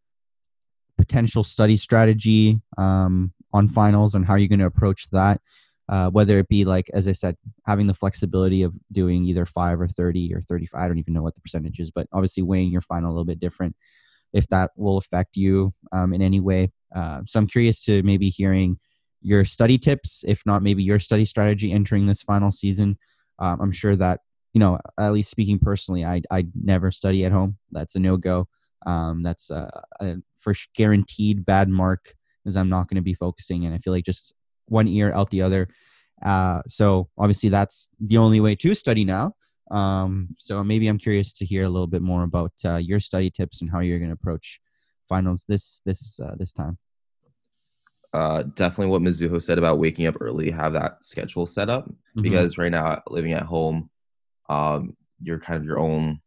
[0.97, 5.41] potential study strategy um, on finals and how you're going to approach that
[5.89, 7.35] uh, whether it be like as i said
[7.65, 11.23] having the flexibility of doing either 5 or 30 or 35 i don't even know
[11.23, 13.75] what the percentage is but obviously weighing your final a little bit different
[14.33, 18.29] if that will affect you um, in any way uh, so i'm curious to maybe
[18.29, 18.77] hearing
[19.27, 22.97] your study tips, if not maybe your study strategy entering this final season.
[23.39, 24.21] Um, I'm sure that
[24.53, 27.57] you know, at least speaking personally, I I never study at home.
[27.71, 28.47] That's a no go.
[28.85, 32.13] Um, that's a, a for guaranteed bad mark,
[32.45, 34.33] as I'm not going to be focusing, and I feel like just
[34.67, 35.67] one ear out the other.
[36.25, 39.33] Uh, so obviously that's the only way to study now.
[39.69, 43.29] Um, so maybe I'm curious to hear a little bit more about uh, your study
[43.29, 44.61] tips and how you're going to approach
[45.09, 46.77] finals this this uh, this time
[48.13, 52.21] uh, definitely what Mizuho said about waking up early, have that schedule set up mm-hmm.
[52.21, 53.89] because right now living at home,
[54.49, 56.21] um, you're kind of your own,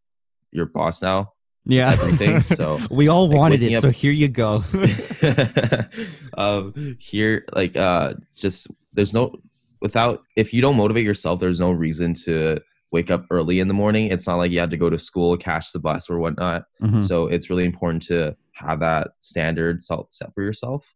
[0.51, 1.33] your boss now.
[1.64, 2.40] Yeah, everything.
[2.43, 4.62] So we all like, wanted it, up, so here you go.
[6.37, 9.35] um, here, like, uh, just there's no
[9.81, 12.59] without if you don't motivate yourself, there's no reason to
[12.93, 14.07] wake up early in the morning.
[14.07, 16.64] It's not like you had to go to school, catch the bus or whatnot.
[16.83, 17.01] Mm-hmm.
[17.01, 20.95] So it's really important to have that standard set for yourself.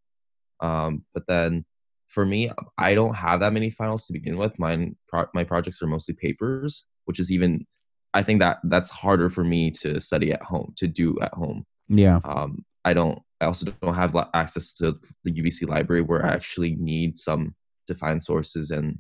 [0.61, 1.65] Um, but then
[2.09, 4.59] for me, I don't have that many finals to begin with.
[4.59, 7.67] Mine, pro- my projects are mostly papers, which is even,
[8.13, 11.65] I think that that's harder for me to study at home, to do at home.
[11.89, 12.21] Yeah.
[12.25, 16.77] Um, I don't, I also don't have access to the UBC library where I actually
[16.77, 17.55] need some
[17.87, 18.99] defined sources and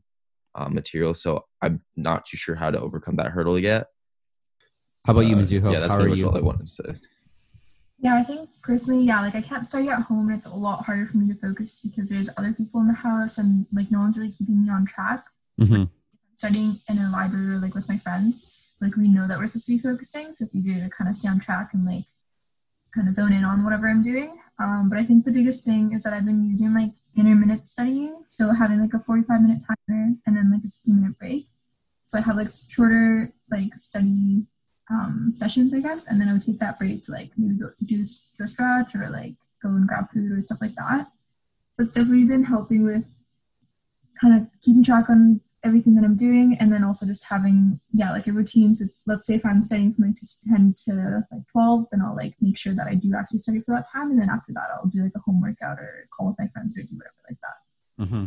[0.54, 1.14] uh, material.
[1.14, 3.86] So I'm not too sure how to overcome that hurdle yet.
[5.06, 5.72] How about uh, you, Mizuho?
[5.72, 6.94] Yeah, that's how pretty much all I wanted to say.
[7.98, 10.84] Yeah, I think personally, yeah, like I can't study at home and it's a lot
[10.84, 14.00] harder for me to focus because there's other people in the house and like no
[14.00, 15.24] one's really keeping me on track.
[15.60, 15.84] Mm-hmm.
[16.34, 19.66] Studying in a library or like with my friends, like we know that we're supposed
[19.66, 22.04] to be focusing, so it's easier to kind of stay on track and like
[22.94, 24.36] kind of zone in on whatever I'm doing.
[24.58, 28.24] Um, but I think the biggest thing is that I've been using like intermittent studying,
[28.28, 31.46] so having like a 45 minute timer and then like a 15 minute break.
[32.06, 34.46] So I have like shorter like study
[34.90, 37.70] um, sessions, I guess, and then I would take that break to like maybe go
[37.86, 41.06] do a stretch or like go and grab food or stuff like that.
[41.76, 43.08] But it's definitely been helping with
[44.20, 48.12] kind of keeping track on everything that I'm doing, and then also just having yeah
[48.12, 48.74] like a routine.
[48.74, 50.16] So let's say if I'm studying from like
[50.46, 53.74] ten to like twelve, then I'll like make sure that I do actually study for
[53.74, 56.38] that time, and then after that I'll do like a home workout or call with
[56.38, 58.04] my friends or do whatever like that.
[58.04, 58.24] Mm-hmm.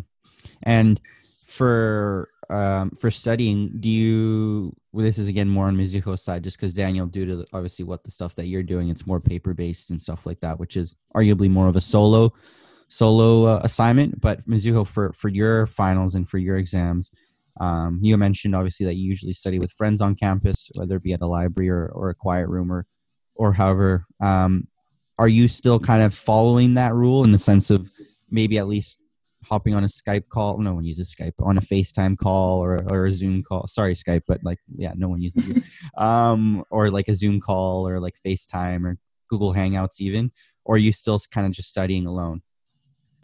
[0.64, 1.00] And
[1.48, 4.76] for um, for studying, do you?
[4.92, 8.04] Well, this is again more on Mizuho's side, just because Daniel, due to obviously what
[8.04, 10.96] the stuff that you're doing, it's more paper based and stuff like that, which is
[11.16, 12.34] arguably more of a solo
[12.90, 14.22] solo uh, assignment.
[14.22, 17.12] But Mizuho, for for your finals and for your exams,
[17.60, 21.14] um, you mentioned obviously that you usually study with friends on campus, whether it be
[21.14, 22.86] at a library or, or a quiet room or
[23.36, 24.06] or however.
[24.22, 24.68] Um,
[25.20, 27.90] are you still kind of following that rule in the sense of
[28.30, 29.02] maybe at least
[29.48, 30.58] hopping on a Skype call?
[30.58, 33.68] No one uses Skype on a FaceTime call or or a Zoom call.
[33.68, 35.64] Sorry, Skype, but like yeah, no one uses it.
[35.98, 38.98] um, or like a Zoom call or like FaceTime or
[39.30, 40.32] Google Hangouts even.
[40.66, 42.42] Or are you still kind of just studying alone?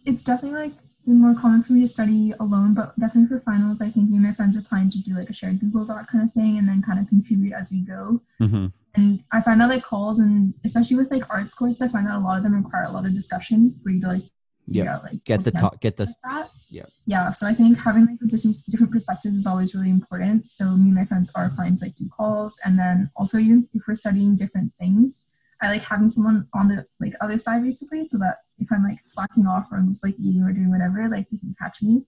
[0.06, 0.72] It's definitely like
[1.06, 4.24] more common for me to study alone, but definitely for finals, I think me and
[4.24, 6.68] my friends are planning to do like a shared Google Doc kind of thing and
[6.68, 8.22] then kind of contribute as we go.
[8.40, 8.66] Mm-hmm.
[8.96, 12.16] And I find that like calls and especially with like arts courses, I find that
[12.16, 14.22] a lot of them require a lot of discussion for you to like
[14.66, 18.18] yeah like get the talk get the like yeah yeah so i think having like
[18.30, 21.94] just different perspectives is always really important so me and my friends are to like
[21.96, 25.24] do calls and then also even if we're studying different things
[25.60, 28.98] i like having someone on the like other side basically so that if I'm like
[29.06, 32.06] slacking off or I'm just like eating or doing whatever, like you can catch me.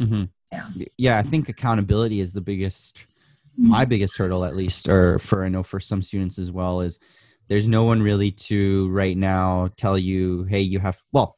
[0.00, 0.24] Mm-hmm.
[0.52, 0.64] Yeah.
[0.96, 1.18] Yeah.
[1.18, 3.06] I think accountability is the biggest,
[3.58, 3.70] mm-hmm.
[3.70, 6.98] my biggest hurdle at least, or for, I know for some students as well is
[7.48, 11.37] there's no one really to right now tell you, Hey, you have, well,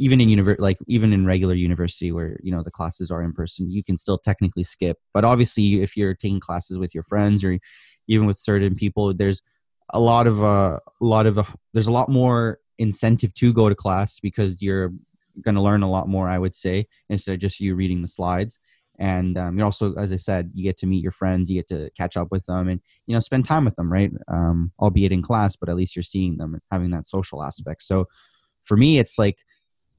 [0.00, 3.32] even in university, like even in regular university where, you know, the classes are in
[3.32, 4.96] person, you can still technically skip.
[5.14, 7.58] But obviously if you're taking classes with your friends or
[8.08, 9.42] even with certain people, there's,
[9.92, 13.68] a lot of uh, a lot of uh, there's a lot more incentive to go
[13.68, 14.92] to class because you're
[15.42, 18.08] going to learn a lot more i would say instead of just you reading the
[18.08, 18.58] slides.
[18.98, 21.68] And um, you're also as i said you get to meet your friends you get
[21.68, 24.12] to catch up with them and you know spend time with them right?
[24.28, 27.82] Um, albeit in class but at least you're seeing them and having that social aspect.
[27.82, 28.06] So
[28.64, 29.38] for me it's like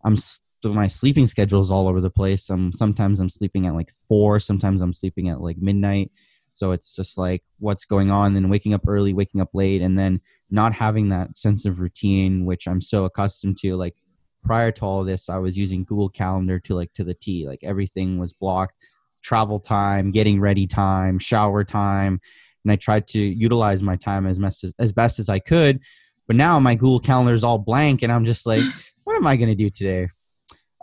[0.03, 3.75] i'm so my sleeping schedule is all over the place um sometimes i'm sleeping at
[3.75, 6.11] like four sometimes i'm sleeping at like midnight
[6.53, 9.97] so it's just like what's going on and waking up early, waking up late, and
[9.97, 13.75] then not having that sense of routine, which I'm so accustomed to.
[13.75, 13.95] Like
[14.43, 17.47] prior to all this, I was using Google Calendar to like to the T.
[17.47, 18.75] Like everything was blocked,
[19.23, 22.19] travel time, getting ready time, shower time,
[22.63, 25.79] and I tried to utilize my time as best as, best as I could.
[26.27, 28.61] But now my Google Calendar is all blank, and I'm just like,
[29.21, 30.07] am I going to do today?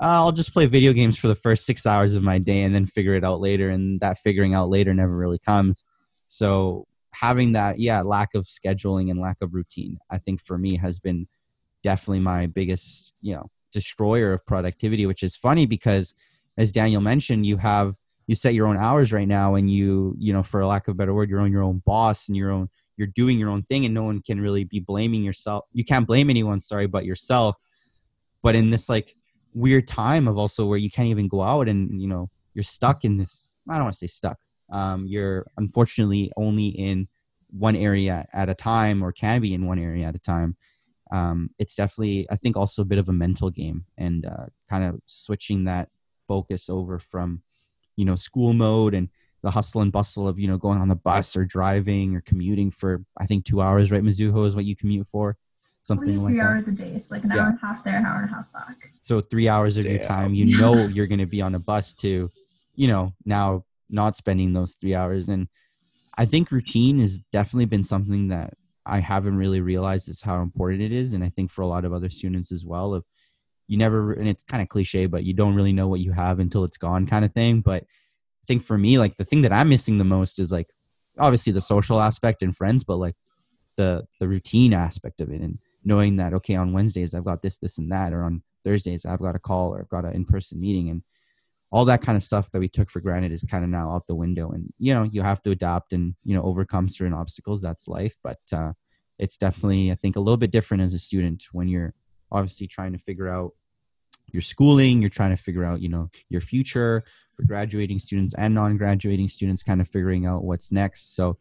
[0.00, 2.74] uh, I'll just play video games for the first six hours of my day and
[2.74, 3.68] then figure it out later.
[3.68, 5.84] And that figuring out later never really comes.
[6.28, 10.76] So having that, yeah, lack of scheduling and lack of routine, I think for me
[10.76, 11.26] has been
[11.82, 16.14] definitely my biggest, you know, destroyer of productivity, which is funny because
[16.56, 17.96] as Daniel mentioned, you have,
[18.28, 20.96] you set your own hours right now and you, you know, for lack of a
[20.96, 23.84] better word, you're on your own boss and your own, you're doing your own thing
[23.84, 25.64] and no one can really be blaming yourself.
[25.72, 27.56] You can't blame anyone, sorry, but yourself.
[28.42, 29.14] But in this like
[29.54, 33.04] weird time of also where you can't even go out and you know you're stuck
[33.04, 34.38] in this i don't want to say stuck
[34.70, 37.08] um, you're unfortunately only in
[37.50, 40.56] one area at a time or can be in one area at a time.
[41.10, 44.84] Um, it's definitely i think also a bit of a mental game and uh, kind
[44.84, 45.88] of switching that
[46.26, 47.40] focus over from
[47.96, 49.08] you know school mode and
[49.42, 52.70] the hustle and bustle of you know going on the bus or driving or commuting
[52.70, 55.38] for i think two hours right mizuho is what you commute for
[55.88, 56.46] something like three that.
[56.46, 57.42] hours a day, so like an yeah.
[57.42, 58.76] hour and a half there, an hour and a half back.
[59.02, 59.94] So three hours of Damn.
[59.94, 62.28] your time, you know, you're going to be on a bus to,
[62.76, 65.28] you know, now not spending those three hours.
[65.28, 65.48] And
[66.18, 68.52] I think routine has definitely been something that
[68.84, 71.84] I haven't really realized is how important it is, and I think for a lot
[71.84, 72.94] of other students as well.
[72.94, 73.04] Of
[73.66, 76.38] you never, and it's kind of cliche, but you don't really know what you have
[76.38, 77.60] until it's gone, kind of thing.
[77.60, 80.70] But I think for me, like the thing that I'm missing the most is like
[81.18, 83.14] obviously the social aspect and friends, but like
[83.76, 87.58] the the routine aspect of it and knowing that okay on wednesdays i've got this
[87.58, 90.60] this and that or on thursdays i've got a call or i've got an in-person
[90.60, 91.02] meeting and
[91.70, 94.06] all that kind of stuff that we took for granted is kind of now out
[94.06, 97.60] the window and you know you have to adapt and you know overcome certain obstacles
[97.60, 98.72] that's life but uh,
[99.18, 101.94] it's definitely i think a little bit different as a student when you're
[102.32, 103.52] obviously trying to figure out
[104.32, 108.54] your schooling you're trying to figure out you know your future for graduating students and
[108.54, 111.38] non-graduating students kind of figuring out what's next so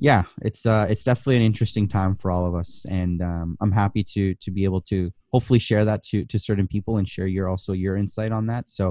[0.00, 3.72] yeah, it's uh, it's definitely an interesting time for all of us, and um, I'm
[3.72, 7.26] happy to to be able to hopefully share that to to certain people and share
[7.26, 8.70] your also your insight on that.
[8.70, 8.90] So,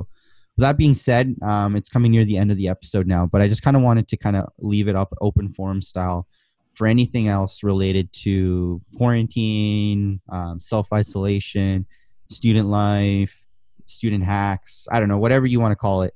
[0.58, 3.42] with that being said, um, it's coming near the end of the episode now, but
[3.42, 6.28] I just kind of wanted to kind of leave it up open forum style
[6.74, 11.86] for anything else related to quarantine, um, self isolation,
[12.30, 13.46] student life,
[13.86, 14.88] student hacks.
[14.92, 16.14] I don't know, whatever you want to call it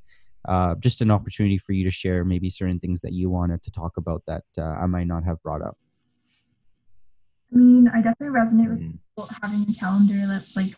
[0.47, 3.71] uh, just an opportunity for you to share maybe certain things that you wanted to
[3.71, 5.77] talk about that uh, I might not have brought up.
[7.53, 8.97] I mean, I definitely resonate with mm.
[9.43, 10.71] having a calendar that's like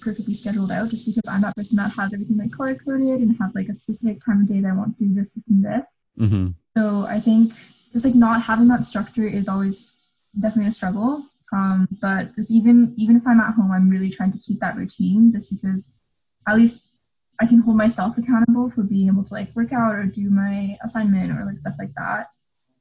[0.00, 3.36] perfectly scheduled out just because I'm that person that has everything like color coded and
[3.40, 5.64] have like a specific time of day that I want to do this, this, and
[5.64, 5.88] this.
[6.18, 6.48] Mm-hmm.
[6.76, 11.22] So I think just like not having that structure is always definitely a struggle.
[11.52, 14.76] Um, but just even even if I'm at home, I'm really trying to keep that
[14.76, 16.12] routine just because
[16.46, 16.97] at least
[17.40, 20.76] I can hold myself accountable for being able to like work out or do my
[20.82, 22.26] assignment or like stuff like that.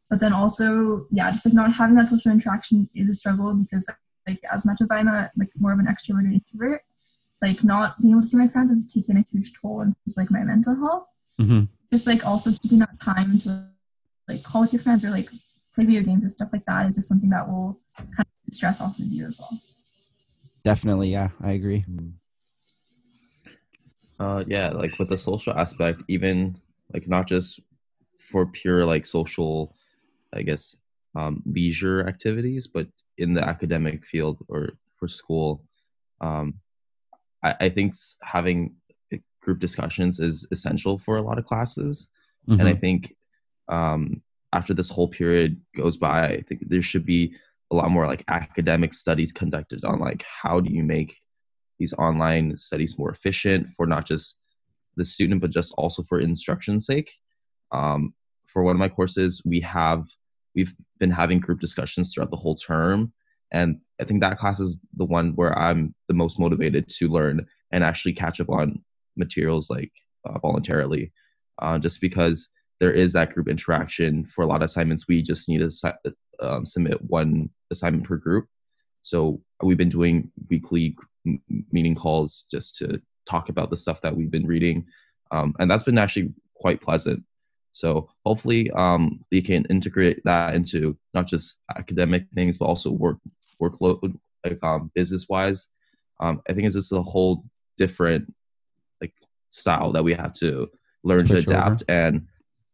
[0.09, 3.89] But then also, yeah, just like not having that social interaction is a struggle because
[4.27, 6.81] like as much as I'm a like more of an extroverted introvert,
[7.41, 10.17] like not being able to see my friends has taken a huge toll on just
[10.17, 11.07] like my mental health.
[11.39, 11.65] Mm-hmm.
[11.91, 13.67] Just like also taking that time to
[14.27, 15.27] like call with your friends or like
[15.75, 18.81] play video games or stuff like that is just something that will kind of stress
[18.81, 19.59] off of you as well.
[20.63, 21.81] Definitely, yeah, I agree.
[21.81, 22.09] Mm-hmm.
[24.19, 26.55] Uh, yeah, like with the social aspect, even
[26.93, 27.59] like not just
[28.17, 29.75] for pure like social,
[30.33, 30.77] I guess,
[31.15, 35.63] um, leisure activities, but in the academic field or for school,
[36.21, 36.55] um,
[37.43, 38.75] I, I think having
[39.41, 42.09] group discussions is essential for a lot of classes,
[42.47, 42.59] mm-hmm.
[42.59, 42.79] and I mm-hmm.
[42.79, 43.15] think
[43.69, 44.21] um,
[44.53, 47.35] after this whole period goes by, I think there should be
[47.71, 51.19] a lot more like academic studies conducted on like how do you make
[51.79, 54.39] these online studies more efficient for not just
[54.95, 57.11] the student but just also for instruction's sake.
[57.71, 58.13] Um,
[58.45, 60.05] for one of my courses we have
[60.55, 63.13] we've been having group discussions throughout the whole term.
[63.51, 67.45] And i think that class is the one where i'm the most motivated to learn
[67.71, 68.83] and actually catch up on
[69.15, 69.91] materials like
[70.25, 71.11] uh, voluntarily.
[71.59, 75.49] Uh, just because there is that group interaction for a lot of assignments we just
[75.49, 75.93] need to
[76.39, 78.47] um, submit one assignment per group.
[79.01, 80.95] So we've been doing weekly
[81.71, 84.85] meeting calls just to talk about the stuff that we've been reading,
[85.31, 87.23] um, and that's been actually quite pleasant.
[87.71, 93.17] So hopefully, um, they can integrate that into not just academic things, but also work
[93.61, 95.69] workload, like um, business wise.
[96.19, 97.43] Um, I think it's just a whole
[97.77, 98.33] different
[99.01, 99.13] like
[99.49, 100.69] style that we have to
[101.03, 101.83] learn to adapt.
[101.87, 102.27] And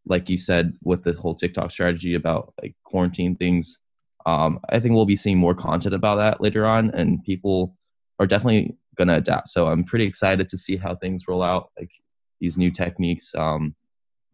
[0.06, 3.80] like you said, with the whole TikTok strategy about like quarantine things,
[4.26, 7.76] um, I think we'll be seeing more content about that later on, and people
[8.20, 9.50] are definitely going to adapt.
[9.50, 11.92] So I'm pretty excited to see how things roll out, like
[12.40, 13.76] these new techniques, um,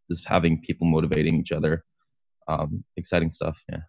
[0.10, 1.84] just having people motivating each other.
[2.48, 3.64] Um, exciting stuff.
[3.70, 3.82] Yeah.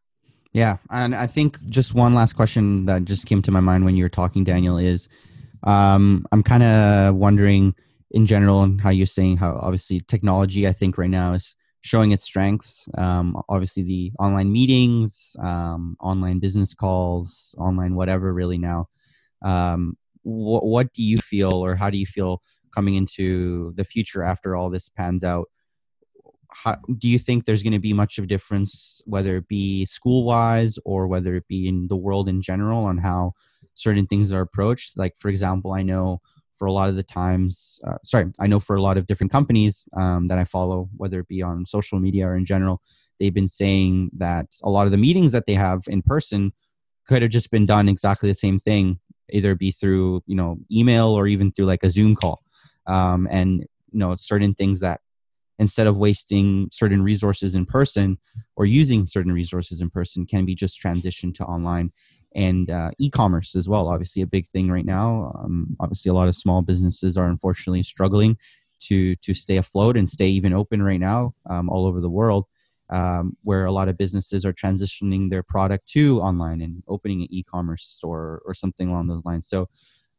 [0.53, 0.77] Yeah.
[0.91, 4.05] And I think just one last question that just came to my mind when you
[4.05, 5.09] were talking, Daniel, is
[5.63, 7.75] um, I'm kind of wondering
[8.11, 12.11] in general and how you're saying how obviously technology, I think right now is showing
[12.11, 12.89] its strengths.
[12.99, 18.89] Um, obviously, the online meetings, um, online business calls, online whatever really now
[19.43, 22.41] um, wh- what do you feel, or how do you feel
[22.75, 25.49] coming into the future after all this pans out?
[26.53, 29.85] How, do you think there's going to be much of a difference, whether it be
[29.85, 33.33] school wise or whether it be in the world in general, on how
[33.75, 34.99] certain things are approached?
[34.99, 36.21] Like, for example, I know
[36.55, 39.33] for a lot of the times, uh, sorry, I know for a lot of different
[39.33, 42.83] companies um, that I follow, whether it be on social media or in general,
[43.19, 46.53] they've been saying that a lot of the meetings that they have in person
[47.07, 48.99] could have just been done exactly the same thing
[49.33, 52.43] either be through you know email or even through like a zoom call.
[52.87, 53.61] Um, and
[53.93, 55.01] you know certain things that
[55.59, 58.19] instead of wasting certain resources in person
[58.57, 61.93] or using certain resources in person can be just transitioned to online
[62.35, 65.33] and uh, e-commerce as well obviously a big thing right now.
[65.39, 68.39] Um, obviously a lot of small businesses are unfortunately struggling
[68.81, 72.47] to to stay afloat and stay even open right now um, all over the world
[72.91, 77.29] um, where a lot of businesses are transitioning their product to online and opening an
[77.31, 79.47] e-commerce store or something along those lines.
[79.47, 79.63] So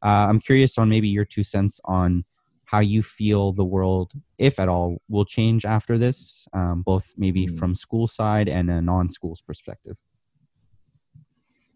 [0.03, 2.25] uh, I'm curious on maybe your two cents on
[2.65, 7.45] how you feel the world, if at all, will change after this, um, both maybe
[7.45, 7.59] mm.
[7.59, 9.97] from school side and a non-schools perspective.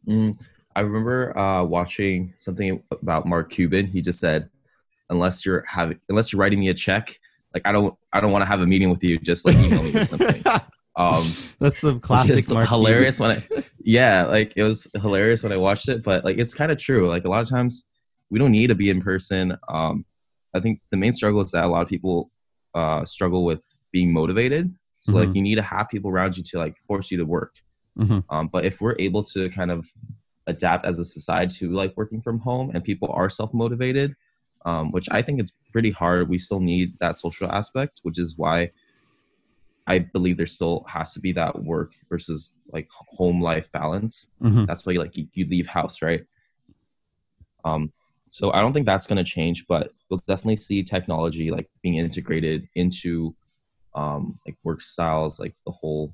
[0.08, 0.42] Mm,
[0.76, 3.88] I remember uh, watching something about Mark Cuban.
[3.88, 4.50] He just said,
[5.10, 7.20] "Unless you're having, unless you're writing me a check,
[7.54, 9.18] like I don't, I don't want to have a meeting with you.
[9.20, 10.44] Just like email me or something."
[10.98, 11.24] Um,
[11.60, 12.54] That's some classic.
[12.54, 13.44] Mark hilarious when I,
[13.80, 17.08] yeah, like it was hilarious when I watched it, but like it's kind of true.
[17.08, 17.86] Like a lot of times,
[18.30, 19.58] we don't need to be in person.
[19.70, 20.06] Um,
[20.54, 22.32] I think the main struggle is that a lot of people
[22.74, 24.74] uh, struggle with being motivated.
[25.00, 25.28] So mm-hmm.
[25.28, 27.56] like you need to have people around you to like force you to work.
[27.98, 28.20] Mm-hmm.
[28.30, 29.88] Um, but if we're able to kind of
[30.48, 34.16] adapt as a society to like working from home and people are self motivated,
[34.66, 36.30] um, which I think it's pretty hard.
[36.30, 38.72] We still need that social aspect, which is why
[39.88, 44.32] I believe there still has to be that work versus like home life balance.
[44.42, 44.66] Mm-hmm.
[44.66, 46.22] That's why you like you, you, leave house, right?
[47.64, 47.92] Um,
[48.30, 51.96] so I don't think that's going to change, but we'll definitely see technology like being
[51.96, 53.36] integrated into
[53.94, 56.14] um, like work styles, like the whole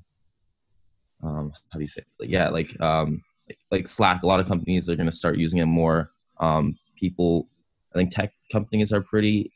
[1.22, 2.00] um, how do you say?
[2.00, 2.06] It?
[2.20, 4.22] Like, yeah, like um, like, like Slack.
[4.22, 6.10] A lot of companies are going to start using it more.
[6.38, 7.48] Um, people
[7.94, 9.52] I think tech companies are pretty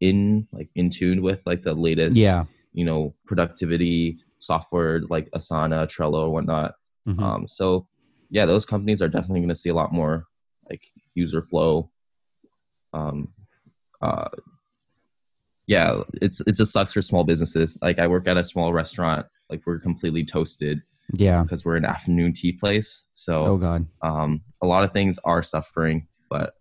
[0.00, 5.86] in like in tune with like the latest yeah you know productivity software like Asana,
[5.86, 6.74] Trello, or whatnot.
[7.06, 7.22] Mm-hmm.
[7.22, 7.86] Um, so
[8.30, 10.26] yeah, those companies are definitely going to see a lot more
[10.68, 11.90] like user flow.
[12.92, 13.28] Um,
[14.00, 14.28] uh,
[15.66, 17.78] yeah, it's it just sucks for small businesses.
[17.82, 20.80] Like I work at a small restaurant, like we're completely toasted.
[21.14, 23.08] Yeah, because we're an afternoon tea place.
[23.12, 26.54] So oh god, um, a lot of things are suffering, but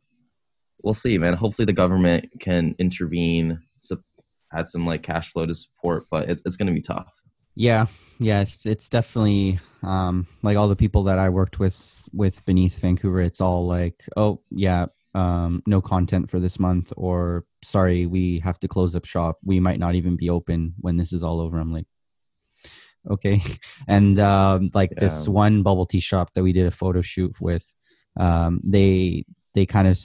[0.84, 1.34] we'll see, man.
[1.34, 4.04] Hopefully the government can intervene, su-
[4.54, 7.14] add some like cash flow to support, but it's it's going to be tough.
[7.56, 7.88] Yeah,
[8.20, 12.80] yeah, it's it's definitely um, like all the people that I worked with with beneath
[12.80, 13.22] Vancouver.
[13.22, 18.60] It's all like, oh yeah, um, no content for this month, or sorry, we have
[18.60, 19.40] to close up shop.
[19.44, 21.60] We might not even be open when this is all over.
[21.60, 21.88] I'm like,
[23.10, 23.42] okay,
[23.88, 25.00] and um, like yeah.
[25.00, 27.76] this one bubble tea shop that we did a photo shoot with,
[28.18, 30.00] um, they they kind of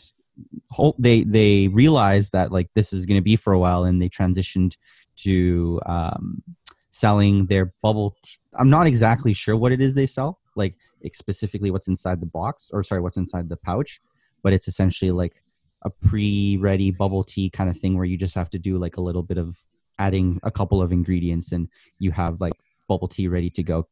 [0.99, 4.09] they they realized that like this is going to be for a while, and they
[4.09, 4.77] transitioned
[5.17, 6.43] to um,
[6.91, 8.17] selling their bubble.
[8.59, 10.75] I'm not exactly sure what it is they sell, like
[11.13, 14.01] specifically what's inside the box, or sorry, what's inside the pouch,
[14.43, 15.43] but it's essentially like
[15.83, 19.03] a pre-ready bubble tea kind of thing where you just have to do like a
[19.03, 19.59] little bit of
[19.99, 21.69] adding a couple of ingredients and
[21.99, 22.55] you have like
[22.89, 23.87] bubble tea ready to go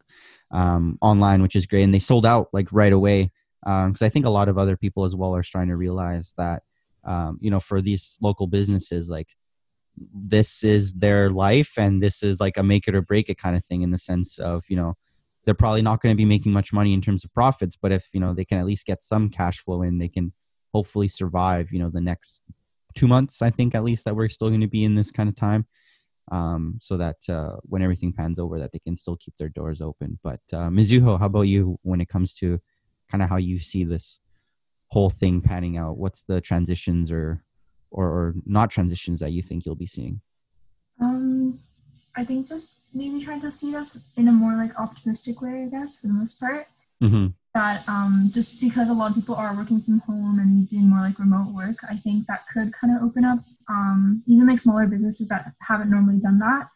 [0.50, 1.82] um, online, which is great.
[1.82, 3.30] And they sold out like right away
[3.62, 6.34] because um, I think a lot of other people as well are starting to realize
[6.36, 6.62] that
[7.04, 9.28] um, you know for these local businesses like
[10.14, 13.56] this is their life and this is like a make it or break it kind
[13.56, 14.94] of thing in the sense of you know
[15.44, 18.08] they're probably not going to be making much money in terms of profits but if
[18.12, 20.32] you know they can at least get some cash flow in they can
[20.72, 22.42] hopefully survive you know the next
[22.94, 25.28] two months i think at least that we're still going to be in this kind
[25.28, 25.66] of time.
[26.30, 29.80] Um, so that uh, when everything pans over that they can still keep their doors
[29.80, 30.20] open.
[30.22, 32.60] But uh, mizuho how about you when it comes to
[33.12, 34.18] kind of how you see this
[34.88, 37.44] whole thing panning out what's the transitions or
[37.92, 40.20] or, or not transitions that you think you'll be seeing?
[41.00, 41.58] Um,
[42.16, 45.68] I think just maybe trying to see this in a more like optimistic way, I
[45.70, 46.64] guess, for the most part.
[47.02, 47.26] Mm-hmm.
[47.54, 51.00] That um, just because a lot of people are working from home and doing more
[51.00, 54.86] like remote work, I think that could kind of open up um, even like smaller
[54.86, 56.68] businesses that haven't normally done that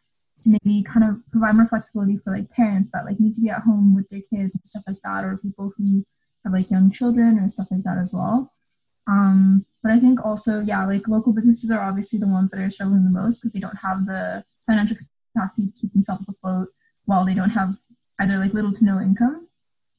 [0.42, 3.48] to maybe kind of provide more flexibility for like parents that like need to be
[3.48, 6.04] at home with their kids and stuff like that, or people who
[6.50, 8.50] like young children and stuff like that as well.
[9.08, 12.70] Um, but I think also, yeah, like local businesses are obviously the ones that are
[12.70, 14.96] struggling the most because they don't have the financial
[15.32, 16.68] capacity to keep themselves afloat
[17.04, 17.70] while they don't have
[18.20, 19.46] either like little to no income.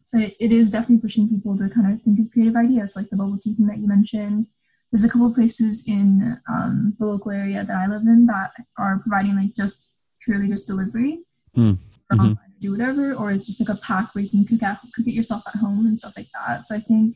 [0.04, 3.10] So it, it is definitely pushing people to kind of think of creative ideas, like
[3.10, 4.48] the bubble tea thing that you mentioned.
[4.91, 9.00] There's a couple places in um, the local area that I live in that are
[9.00, 11.24] providing like just purely just delivery.
[11.56, 11.78] Mm.
[12.12, 12.34] Mm-hmm.
[12.60, 15.14] Do whatever, or it's just like a pack where you can cook, out, cook it
[15.14, 16.68] yourself at home and stuff like that.
[16.68, 17.16] So I think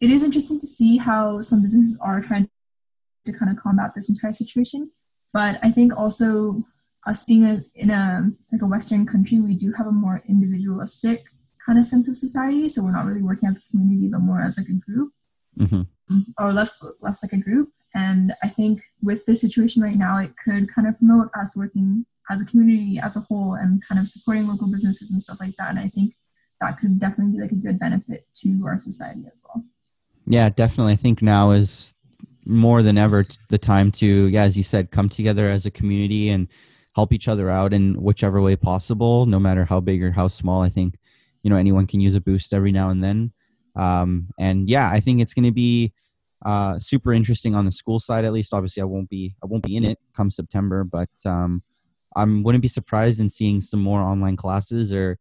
[0.00, 2.48] it is interesting to see how some businesses are trying
[3.24, 4.90] to kind of combat this entire situation.
[5.32, 6.62] But I think also
[7.06, 11.20] us being a, in a like a Western country, we do have a more individualistic
[11.64, 12.68] kind of sense of society.
[12.68, 15.12] So we're not really working as a community, but more as like a group,
[15.58, 15.82] mm-hmm.
[16.38, 17.70] or less less like a group.
[17.94, 22.04] And I think with this situation right now, it could kind of promote us working
[22.30, 25.54] as a community as a whole and kind of supporting local businesses and stuff like
[25.56, 25.70] that.
[25.70, 26.12] And I think
[26.60, 29.64] that could definitely be like a good benefit to our society as well.
[30.26, 30.94] Yeah, definitely.
[30.94, 31.94] I think now is
[32.44, 36.30] more than ever the time to, yeah, as you said, come together as a community
[36.30, 36.48] and
[36.94, 40.62] help each other out in whichever way possible, no matter how big or how small.
[40.62, 40.96] I think,
[41.42, 43.32] you know, anyone can use a boost every now and then.
[43.76, 45.92] Um, and yeah, I think it's going to be
[46.44, 48.24] uh, super interesting on the school side.
[48.24, 51.62] At least, obviously, I won't be I won't be in it come September, but um,
[52.16, 55.18] I wouldn't be surprised in seeing some more online classes or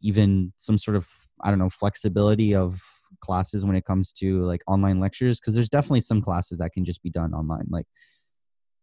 [0.00, 1.08] even some sort of
[1.42, 2.82] I don't know flexibility of
[3.20, 6.84] classes when it comes to like online lectures because there's definitely some classes that can
[6.84, 7.66] just be done online.
[7.70, 7.86] Like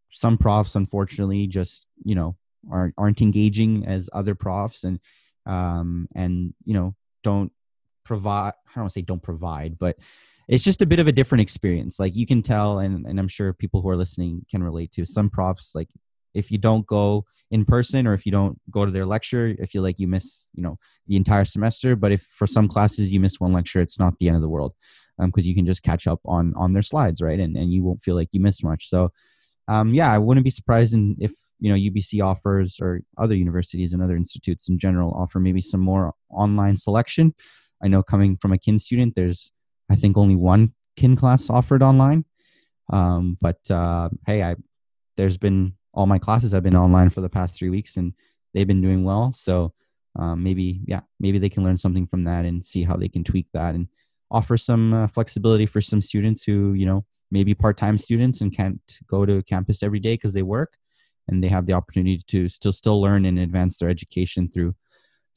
[0.09, 2.37] some profs unfortunately just you know
[2.71, 4.99] aren't aren't engaging as other profs and
[5.45, 7.51] um and you know don't
[8.03, 9.97] provide i don't want to say don't provide but
[10.47, 11.99] it's just a bit of a different experience.
[11.99, 15.05] Like you can tell and, and i'm sure people who are listening can relate to
[15.05, 15.89] some profs like
[16.35, 19.65] if you don't go in person or if you don't go to their lecture i
[19.65, 20.77] feel like you miss you know
[21.07, 21.95] the entire semester.
[21.95, 24.49] But if for some classes you miss one lecture it's not the end of the
[24.49, 24.73] world
[25.17, 27.39] because um, you can just catch up on on their slides right?
[27.39, 28.87] And, and you won't feel like you missed much.
[28.87, 29.11] So
[29.67, 33.93] um, yeah i wouldn't be surprised in, if you know ubc offers or other universities
[33.93, 37.33] and other institutes in general offer maybe some more online selection.
[37.83, 39.51] I know coming from a kin student there's
[39.89, 42.25] i think only one kin class offered online.
[42.91, 44.55] Um, but uh, hey i
[45.17, 48.13] there's been all my classes have been online for the past three weeks and
[48.53, 49.31] they've been doing well.
[49.31, 49.73] So
[50.17, 53.23] um, maybe, yeah, maybe they can learn something from that and see how they can
[53.23, 53.87] tweak that and
[54.31, 58.99] offer some uh, flexibility for some students who, you know, maybe part-time students and can't
[59.07, 60.77] go to campus every day because they work
[61.27, 64.75] and they have the opportunity to still still learn and advance their education through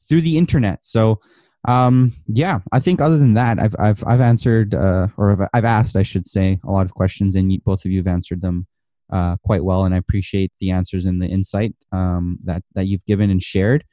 [0.07, 1.19] through the internet so
[1.67, 5.65] um, yeah i think other than that i've i've, I've answered uh, or I've, I've
[5.65, 8.41] asked i should say a lot of questions and you, both of you have answered
[8.41, 8.67] them
[9.11, 13.05] uh, quite well and i appreciate the answers and the insight um, that that you've
[13.05, 13.83] given and shared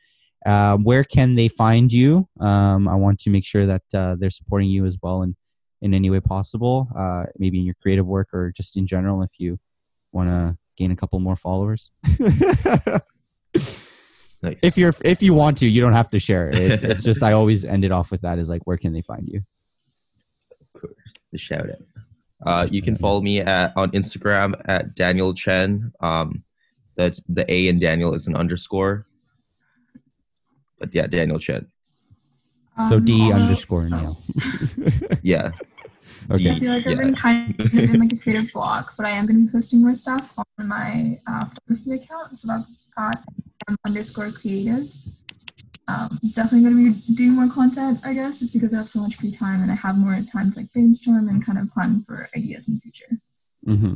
[0.44, 4.30] uh, where can they find you um, i want to make sure that uh, they're
[4.30, 5.36] supporting you as well and
[5.82, 9.38] in any way possible, uh, maybe in your creative work or just in general if
[9.38, 9.58] you
[10.12, 11.90] want to gain a couple more followers.
[12.18, 13.92] nice.
[14.42, 16.50] If you're if you want to, you don't have to share.
[16.50, 19.02] It's, it's just I always end it off with that is like where can they
[19.02, 19.42] find you?
[20.60, 21.76] Of course, the shout out.
[22.44, 25.92] Uh, you can follow me at on Instagram at Daniel Chen.
[26.00, 26.42] Um,
[26.94, 29.06] that's the A in Daniel is an underscore.
[30.78, 31.66] But yeah, Daniel Chen.
[32.88, 34.16] So D um, underscore Neil.
[35.22, 35.50] yeah.
[36.28, 36.50] Okay.
[36.50, 39.26] I feel like I've been kind of in like a creative block, but I am
[39.26, 42.36] going to be posting more stuff on my uh, photography account.
[42.36, 43.20] So that's at
[43.68, 44.88] um, underscore creative.
[45.88, 49.02] Um, definitely going to be doing more content, I guess, just because I have so
[49.02, 52.02] much free time and I have more time to like brainstorm and kind of plan
[52.06, 53.20] for ideas in the future.
[53.66, 53.94] Mm-hmm.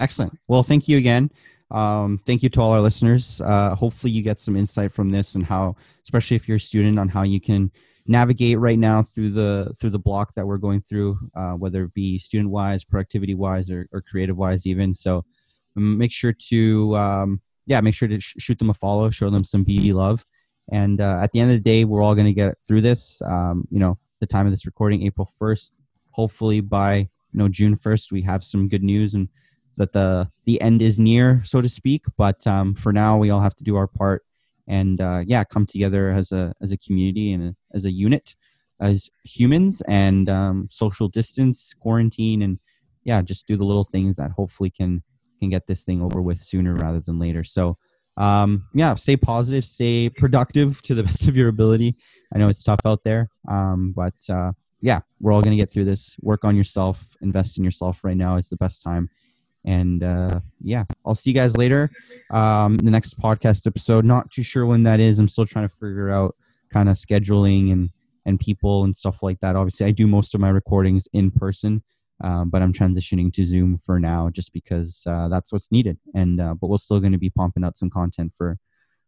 [0.00, 0.36] Excellent.
[0.48, 1.30] Well, thank you again.
[1.70, 3.40] Um, thank you to all our listeners.
[3.40, 6.98] Uh, hopefully, you get some insight from this and how, especially if you're a student,
[6.98, 7.70] on how you can
[8.06, 11.94] navigate right now through the through the block that we're going through, uh, whether it
[11.94, 14.92] be student wise, productivity wise, or, or creative wise, even.
[14.92, 15.24] So
[15.76, 19.30] um, make sure to um, yeah, make sure to sh- shoot them a follow, show
[19.30, 20.24] them some BD love,
[20.70, 23.20] and uh, at the end of the day, we're all going to get through this.
[23.22, 25.74] Um, you know, the time of this recording, April first.
[26.12, 27.08] Hopefully, by you
[27.38, 29.28] know June first, we have some good news and
[29.76, 32.04] that the the end is near, so to speak.
[32.16, 34.22] But um, for now, we all have to do our part
[34.68, 38.36] and uh, yeah, come together as a as a community and a, as a unit,
[38.80, 42.58] as humans, and um, social distance, quarantine, and
[43.04, 45.02] yeah, just do the little things that hopefully can
[45.40, 47.42] can get this thing over with sooner rather than later.
[47.42, 47.76] So
[48.16, 51.96] um, yeah, stay positive, stay productive to the best of your ability.
[52.34, 55.84] I know it's tough out there, um, but uh, yeah, we're all gonna get through
[55.84, 56.16] this.
[56.22, 58.36] Work on yourself, invest in yourself right now.
[58.36, 59.08] It's the best time
[59.64, 61.90] and uh, yeah, I'll see you guys later.
[62.30, 64.04] Um, the next podcast episode.
[64.04, 65.18] Not too sure when that is.
[65.18, 66.34] I'm still trying to figure out
[66.70, 67.90] kind of scheduling and
[68.24, 69.56] and people and stuff like that.
[69.56, 71.82] Obviously, I do most of my recordings in person,
[72.22, 75.98] um, but I'm transitioning to Zoom for now, just because uh, that's what's needed.
[76.14, 78.58] And uh, but we're still going to be pumping out some content for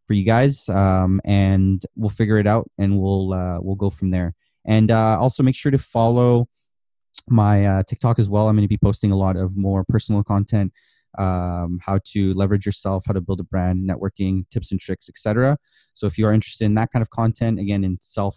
[0.07, 4.11] for you guys, um, and we'll figure it out, and we'll uh, we'll go from
[4.11, 4.35] there.
[4.67, 6.49] And uh, also make sure to follow
[7.29, 8.49] my uh, TikTok as well.
[8.49, 10.73] I'm going to be posting a lot of more personal content,
[11.19, 15.57] um, how to leverage yourself, how to build a brand, networking tips and tricks, etc.
[15.95, 18.37] So if you are interested in that kind of content, again, in self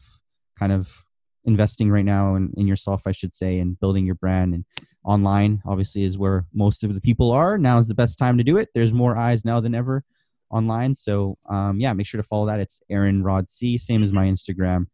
[0.59, 1.06] kind of
[1.47, 4.65] investing right now in, in yourself, I should say, and building your brand and
[5.03, 7.57] online obviously is where most of the people are.
[7.57, 8.69] Now is the best time to do it.
[8.75, 10.03] There's more eyes now than ever
[10.51, 10.93] online.
[10.93, 12.59] So um, yeah, make sure to follow that.
[12.59, 14.87] It's Aaron Rod C, same as my Instagram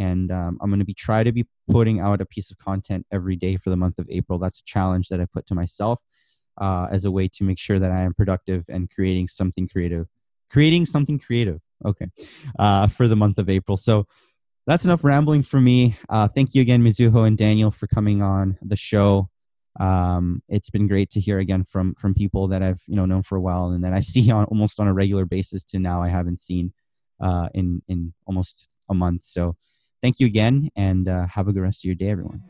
[0.00, 3.06] and um, i'm going to be try to be putting out a piece of content
[3.12, 6.00] every day for the month of april that's a challenge that i put to myself
[6.60, 10.06] uh, as a way to make sure that i am productive and creating something creative
[10.50, 12.06] creating something creative okay
[12.58, 14.06] uh, for the month of april so
[14.66, 15.96] that's enough rambling for me.
[16.08, 19.28] Uh, thank you again mizuho and daniel for coming on the show.
[19.78, 23.22] Um, it's been great to hear again from from people that i've you know known
[23.22, 26.02] for a while and that i see on almost on a regular basis to now
[26.02, 26.72] i haven't seen
[27.20, 29.22] uh, in in almost a month.
[29.22, 29.56] So
[30.02, 32.42] thank you again and uh, have a good rest of your day, everyone.